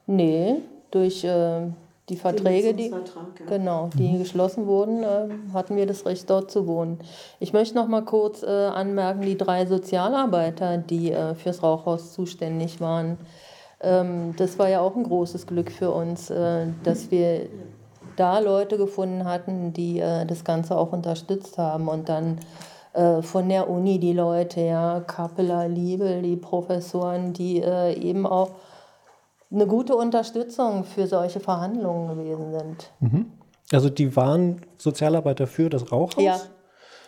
[0.06, 0.58] Nee,
[0.91, 1.62] durch äh,
[2.10, 2.99] die Verträge, die, ja.
[3.47, 4.20] genau, die mhm.
[4.20, 6.99] geschlossen wurden, äh, hatten wir das Recht dort zu wohnen.
[7.39, 12.82] Ich möchte noch mal kurz äh, anmerken, die drei Sozialarbeiter, die äh, fürs Rauchhaus zuständig
[12.82, 13.18] waren,
[13.82, 17.47] das war ja auch ein großes Glück für uns, äh, dass wir
[18.15, 22.39] da Leute gefunden hatten, die äh, das Ganze auch unterstützt haben und dann
[22.93, 28.51] äh, von der Uni die Leute, ja, Kappeler, Liebel, die Professoren, die eben auch
[29.51, 32.91] eine gute Unterstützung für solche Verhandlungen gewesen sind.
[32.99, 33.32] Mhm.
[33.73, 36.23] Also die waren Sozialarbeiter für das Rauchhaus?
[36.23, 36.39] Ja,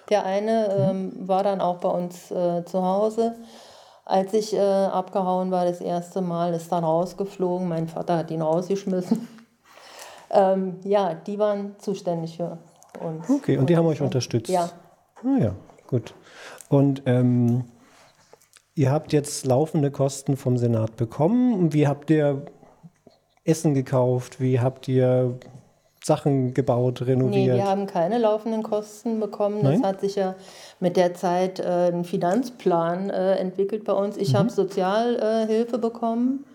[0.10, 3.36] der eine ähm, war dann auch bei uns äh, zu Hause
[4.06, 7.68] als ich äh, abgehauen war, das erste Mal, ist dann rausgeflogen.
[7.68, 9.28] Mein Vater hat ihn rausgeschmissen.
[10.32, 12.58] ähm, ja, die waren zuständig für
[13.00, 13.30] uns.
[13.30, 14.50] Okay, und die haben euch unterstützt?
[14.50, 14.70] Ja.
[15.24, 15.56] Ah ja,
[15.88, 16.14] gut.
[16.70, 17.66] Und ähm,
[18.76, 21.72] ihr habt jetzt laufende Kosten vom Senat bekommen.
[21.72, 22.46] Wie habt ihr
[23.46, 24.42] Essen gekauft?
[24.42, 25.40] Wie habt ihr
[26.04, 27.54] Sachen gebaut, renoviert?
[27.54, 29.62] Nee, wir haben keine laufenden Kosten bekommen.
[29.62, 29.82] Nein?
[29.82, 30.36] Das hat sich ja
[30.80, 34.18] mit der Zeit äh, ein Finanzplan äh, entwickelt bei uns.
[34.18, 34.38] Ich mhm.
[34.38, 36.46] habe Sozialhilfe bekommen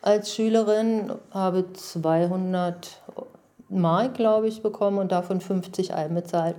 [0.00, 3.02] als Schülerin, habe 200
[3.68, 6.56] Mark, glaube ich, bekommen und davon 50 einbezahlt.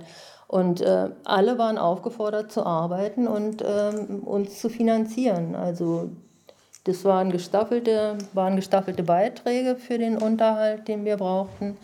[0.48, 5.56] Und äh, alle waren aufgefordert zu arbeiten und ähm, uns zu finanzieren.
[5.56, 6.10] Also
[6.84, 11.76] das waren gestaffelte, waren gestaffelte Beiträge für den Unterhalt, den wir brauchten.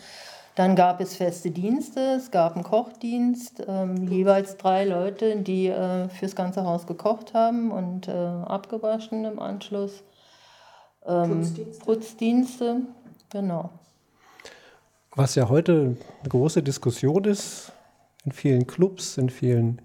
[0.55, 6.09] Dann gab es feste Dienste, es gab einen Kochdienst, ähm, jeweils drei Leute, die äh,
[6.09, 10.03] fürs ganze Haus gekocht haben und äh, abgewaschen im Anschluss.
[11.05, 11.85] Ähm, Putzdienste.
[11.85, 12.81] Putzdienste,
[13.31, 13.71] genau.
[15.15, 17.71] Was ja heute eine große Diskussion ist,
[18.23, 19.81] in vielen Clubs, in vielen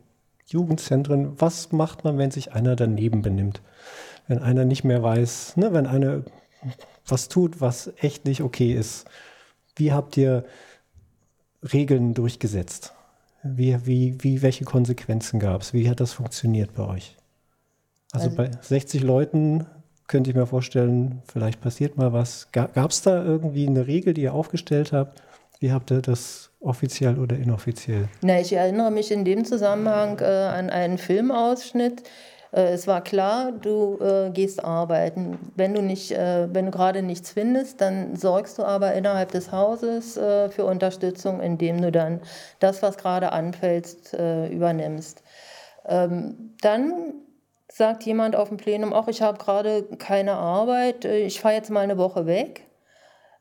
[0.47, 3.63] Jugendzentren, was macht man, wenn sich einer daneben benimmt?
[4.27, 6.23] Wenn einer nicht mehr weiß, ne, wenn einer
[7.07, 9.07] was tut, was echt nicht okay ist.
[9.79, 10.45] Wie habt ihr
[11.73, 12.95] Regeln durchgesetzt?
[13.43, 15.73] Wie, wie, wie, welche Konsequenzen gab es?
[15.73, 17.17] Wie hat das funktioniert bei euch?
[18.13, 19.67] Also, also bei 60 Leuten
[20.09, 22.49] könnte ich mir vorstellen, vielleicht passiert mal was.
[22.53, 25.23] Gab es da irgendwie eine Regel, die ihr aufgestellt habt?
[25.61, 28.09] Wie habt ihr das offiziell oder inoffiziell?
[28.23, 32.05] Na, ich erinnere mich in dem Zusammenhang äh, an einen Filmausschnitt,
[32.51, 35.39] es war klar, du äh, gehst arbeiten.
[35.55, 39.53] Wenn du, nicht, äh, wenn du gerade nichts findest, dann sorgst du aber innerhalb des
[39.53, 42.21] Hauses äh, für Unterstützung, indem du dann
[42.59, 45.23] das, was gerade anfällt, äh, übernimmst.
[45.87, 47.15] Ähm, dann
[47.71, 51.71] sagt jemand auf dem Plenum, ach, ich habe gerade keine Arbeit, äh, ich fahre jetzt
[51.71, 52.67] mal eine Woche weg.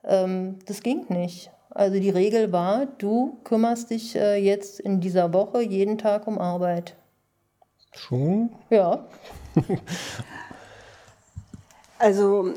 [0.03, 1.49] Ähm, das ging nicht.
[1.69, 6.95] Also die Regel war, du kümmerst dich jetzt in dieser Woche jeden Tag um Arbeit.
[7.97, 8.49] Schon?
[8.69, 9.05] Ja.
[11.99, 12.53] also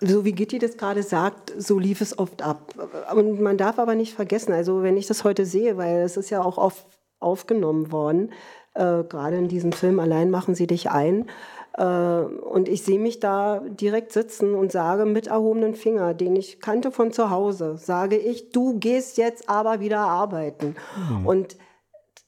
[0.00, 2.74] so wie Gitti das gerade sagt, so lief es oft ab.
[3.14, 6.30] Und man darf aber nicht vergessen, also wenn ich das heute sehe, weil es ist
[6.30, 6.86] ja auch oft
[7.18, 8.32] aufgenommen worden,
[8.74, 11.26] äh, gerade in diesem Film Allein machen sie dich ein.
[11.74, 16.60] Äh, und ich sehe mich da direkt sitzen und sage mit erhobenen Finger, den ich
[16.60, 20.76] kannte von zu Hause, sage ich, du gehst jetzt aber wieder arbeiten.
[21.10, 21.26] Mhm.
[21.26, 21.56] Und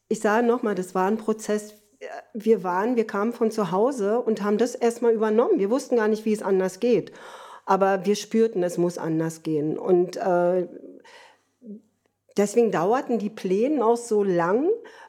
[0.09, 1.75] ich sage nochmal, das war ein Prozess.
[2.35, 5.59] Wir waren, wir kamen von zu Hause und haben das erstmal übernommen.
[5.59, 7.13] Wir wussten gar nicht, wie es anders geht.
[7.65, 9.79] Aber wir spürten, es muss anders gehen.
[9.79, 10.67] Und äh,
[12.37, 14.69] deswegen dauerten die Pläne auch so lang,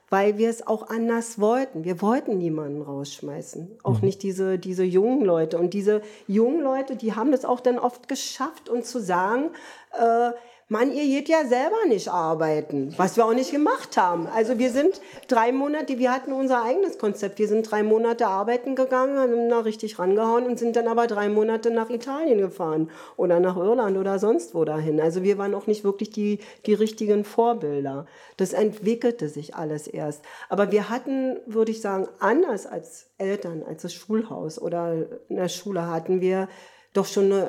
[0.09, 1.85] weil wir es auch anders wollten.
[1.85, 4.05] Wir wollten niemanden rausschmeißen, auch mhm.
[4.05, 5.57] nicht diese, diese jungen Leute.
[5.57, 9.49] Und diese jungen Leute, die haben das auch dann oft geschafft, uns zu sagen,
[9.91, 10.31] äh,
[10.69, 14.27] Mann, ihr geht ja selber nicht arbeiten, was wir auch nicht gemacht haben.
[14.27, 17.37] Also wir sind drei Monate, wir hatten unser eigenes Konzept.
[17.37, 21.27] Wir sind drei Monate arbeiten gegangen, haben da richtig rangehauen und sind dann aber drei
[21.27, 25.01] Monate nach Italien gefahren oder nach Irland oder sonst wo dahin.
[25.01, 28.05] Also wir waren auch nicht wirklich die, die richtigen Vorbilder.
[28.37, 30.23] Das entwickelte sich alles erst.
[30.47, 34.93] Aber wir hatten, würde ich sagen, anders als Eltern, als das Schulhaus oder
[35.27, 36.47] in der Schule hatten wir
[36.93, 37.47] doch schon eine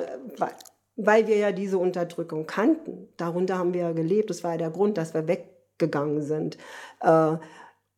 [0.95, 3.09] weil wir ja diese Unterdrückung kannten.
[3.17, 4.29] Darunter haben wir ja gelebt.
[4.29, 6.57] Das war ja der Grund, dass wir weggegangen sind.
[7.01, 7.37] Äh,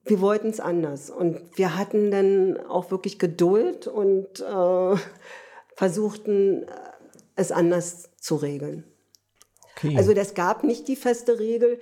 [0.06, 1.10] wir wollten es anders.
[1.10, 4.96] Und wir hatten dann auch wirklich Geduld und äh,
[5.76, 6.68] versuchten, äh,
[7.36, 8.84] es anders zu regeln.
[9.76, 9.96] Okay.
[9.96, 11.80] Also das gab nicht die feste Regel,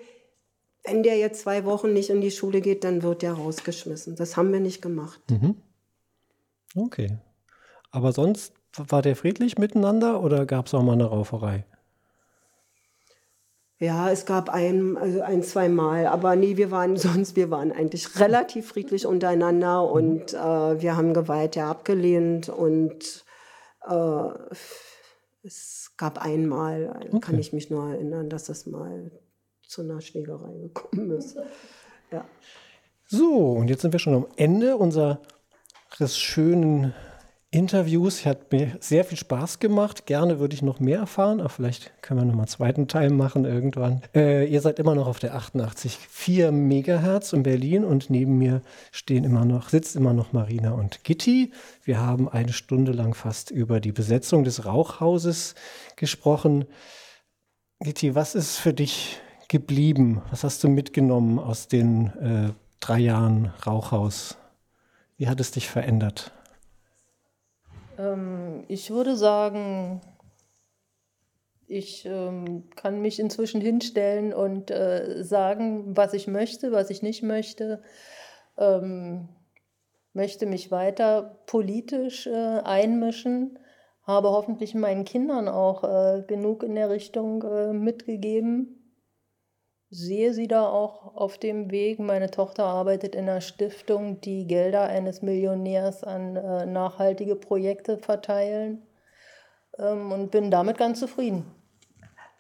[0.84, 4.16] wenn der jetzt zwei Wochen nicht in die Schule geht, dann wird der rausgeschmissen.
[4.16, 5.22] Das haben wir nicht gemacht.
[5.32, 5.55] Mhm.
[6.76, 7.18] Okay.
[7.89, 8.53] Aber sonst
[8.88, 11.65] war der friedlich miteinander oder gab es auch mal eine Rauferei?
[13.78, 17.71] Ja, es gab ein, also ein, zwei Mal, aber nee, wir waren sonst, wir waren
[17.71, 23.26] eigentlich relativ friedlich untereinander und äh, wir haben Gewalt ja abgelehnt und
[23.88, 24.30] äh,
[25.43, 27.19] es gab einmal, okay.
[27.19, 29.11] kann ich mich nur erinnern, dass es mal
[29.67, 31.38] zu einer Schlägerei gekommen ist.
[32.11, 32.26] Ja.
[33.07, 35.19] So, und jetzt sind wir schon am Ende unseres
[36.17, 36.93] schönen
[37.56, 38.26] Interviews.
[38.26, 40.06] Hat mir sehr viel Spaß gemacht.
[40.06, 43.12] Gerne würde ich noch mehr erfahren, aber vielleicht können wir noch mal einen zweiten Teil
[43.12, 44.01] machen irgendwann.
[44.14, 49.24] Äh, ihr seid immer noch auf der 88,4 Megahertz in Berlin und neben mir stehen
[49.24, 51.53] immer noch, sitzt immer noch Marina und Gitti.
[51.86, 55.56] Wir haben eine Stunde lang fast über die Besetzung des Rauchhauses
[55.95, 56.66] gesprochen.
[57.80, 60.22] Gitti, was ist für dich geblieben?
[60.30, 64.36] Was hast du mitgenommen aus den äh, drei Jahren Rauchhaus?
[65.18, 66.34] Wie hat es dich verändert?
[67.98, 70.02] Ähm, ich würde sagen,
[71.68, 77.24] ich ähm, kann mich inzwischen hinstellen und äh, sagen, was ich möchte, was ich nicht
[77.24, 77.82] möchte.
[78.58, 79.30] Ähm,
[80.14, 83.60] möchte mich weiter politisch äh, einmischen,
[84.04, 88.85] habe hoffentlich meinen Kindern auch äh, genug in der Richtung äh, mitgegeben
[89.96, 92.00] sehe sie da auch auf dem Weg.
[92.00, 98.82] Meine Tochter arbeitet in einer Stiftung, die Gelder eines Millionärs an äh, nachhaltige Projekte verteilen
[99.78, 101.46] ähm, und bin damit ganz zufrieden.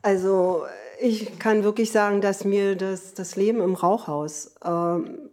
[0.01, 0.65] Also
[0.99, 5.29] ich kann wirklich sagen, dass mir das, das Leben im Rauchhaus ähm,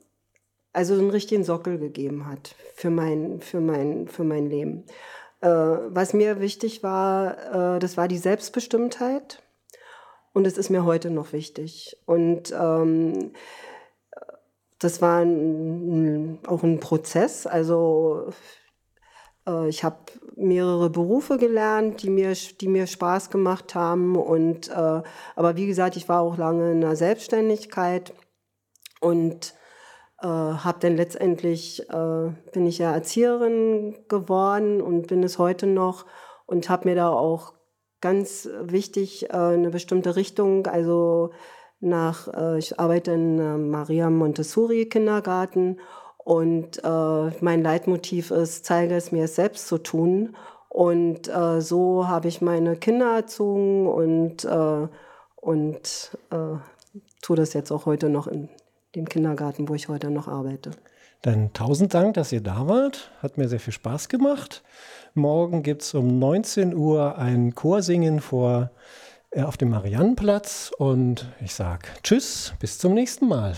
[0.72, 4.84] also einen richtigen Sockel gegeben hat für mein, für mein, für mein Leben.
[5.40, 9.41] Äh, was mir wichtig war, äh, das war die Selbstbestimmtheit
[10.32, 11.96] und es ist mir heute noch wichtig.
[12.06, 13.32] Und ähm,
[14.78, 17.46] das war ein, auch ein Prozess.
[17.46, 18.30] Also
[19.46, 19.98] äh, ich habe
[20.36, 24.16] mehrere Berufe gelernt, die mir, die mir Spaß gemacht haben.
[24.16, 25.02] Und, äh,
[25.36, 28.12] aber wie gesagt, ich war auch lange in der Selbstständigkeit
[29.00, 29.54] und
[30.20, 36.06] äh, habe dann letztendlich, äh, bin ich ja Erzieherin geworden und bin es heute noch
[36.46, 37.54] und habe mir da auch
[38.02, 40.66] ganz wichtig äh, eine bestimmte Richtung.
[40.66, 41.30] Also
[41.80, 45.80] nach, äh, ich arbeite in äh, Maria Montessori Kindergarten
[46.18, 50.36] und äh, mein Leitmotiv ist, zeige es mir selbst zu tun.
[50.68, 54.88] Und äh, so habe ich meine Kinder erzogen und, äh,
[55.36, 56.16] und
[57.20, 58.48] tue das jetzt auch heute noch in
[58.94, 60.70] dem Kindergarten, wo ich heute noch arbeite.
[61.22, 63.12] Dann tausend Dank, dass ihr da wart.
[63.22, 64.64] Hat mir sehr viel Spaß gemacht.
[65.14, 68.70] Morgen gibt es um 19 Uhr ein Chorsingen vor,
[69.30, 70.72] äh, auf dem Mariannenplatz.
[70.76, 73.54] Und ich sage Tschüss, bis zum nächsten Mal.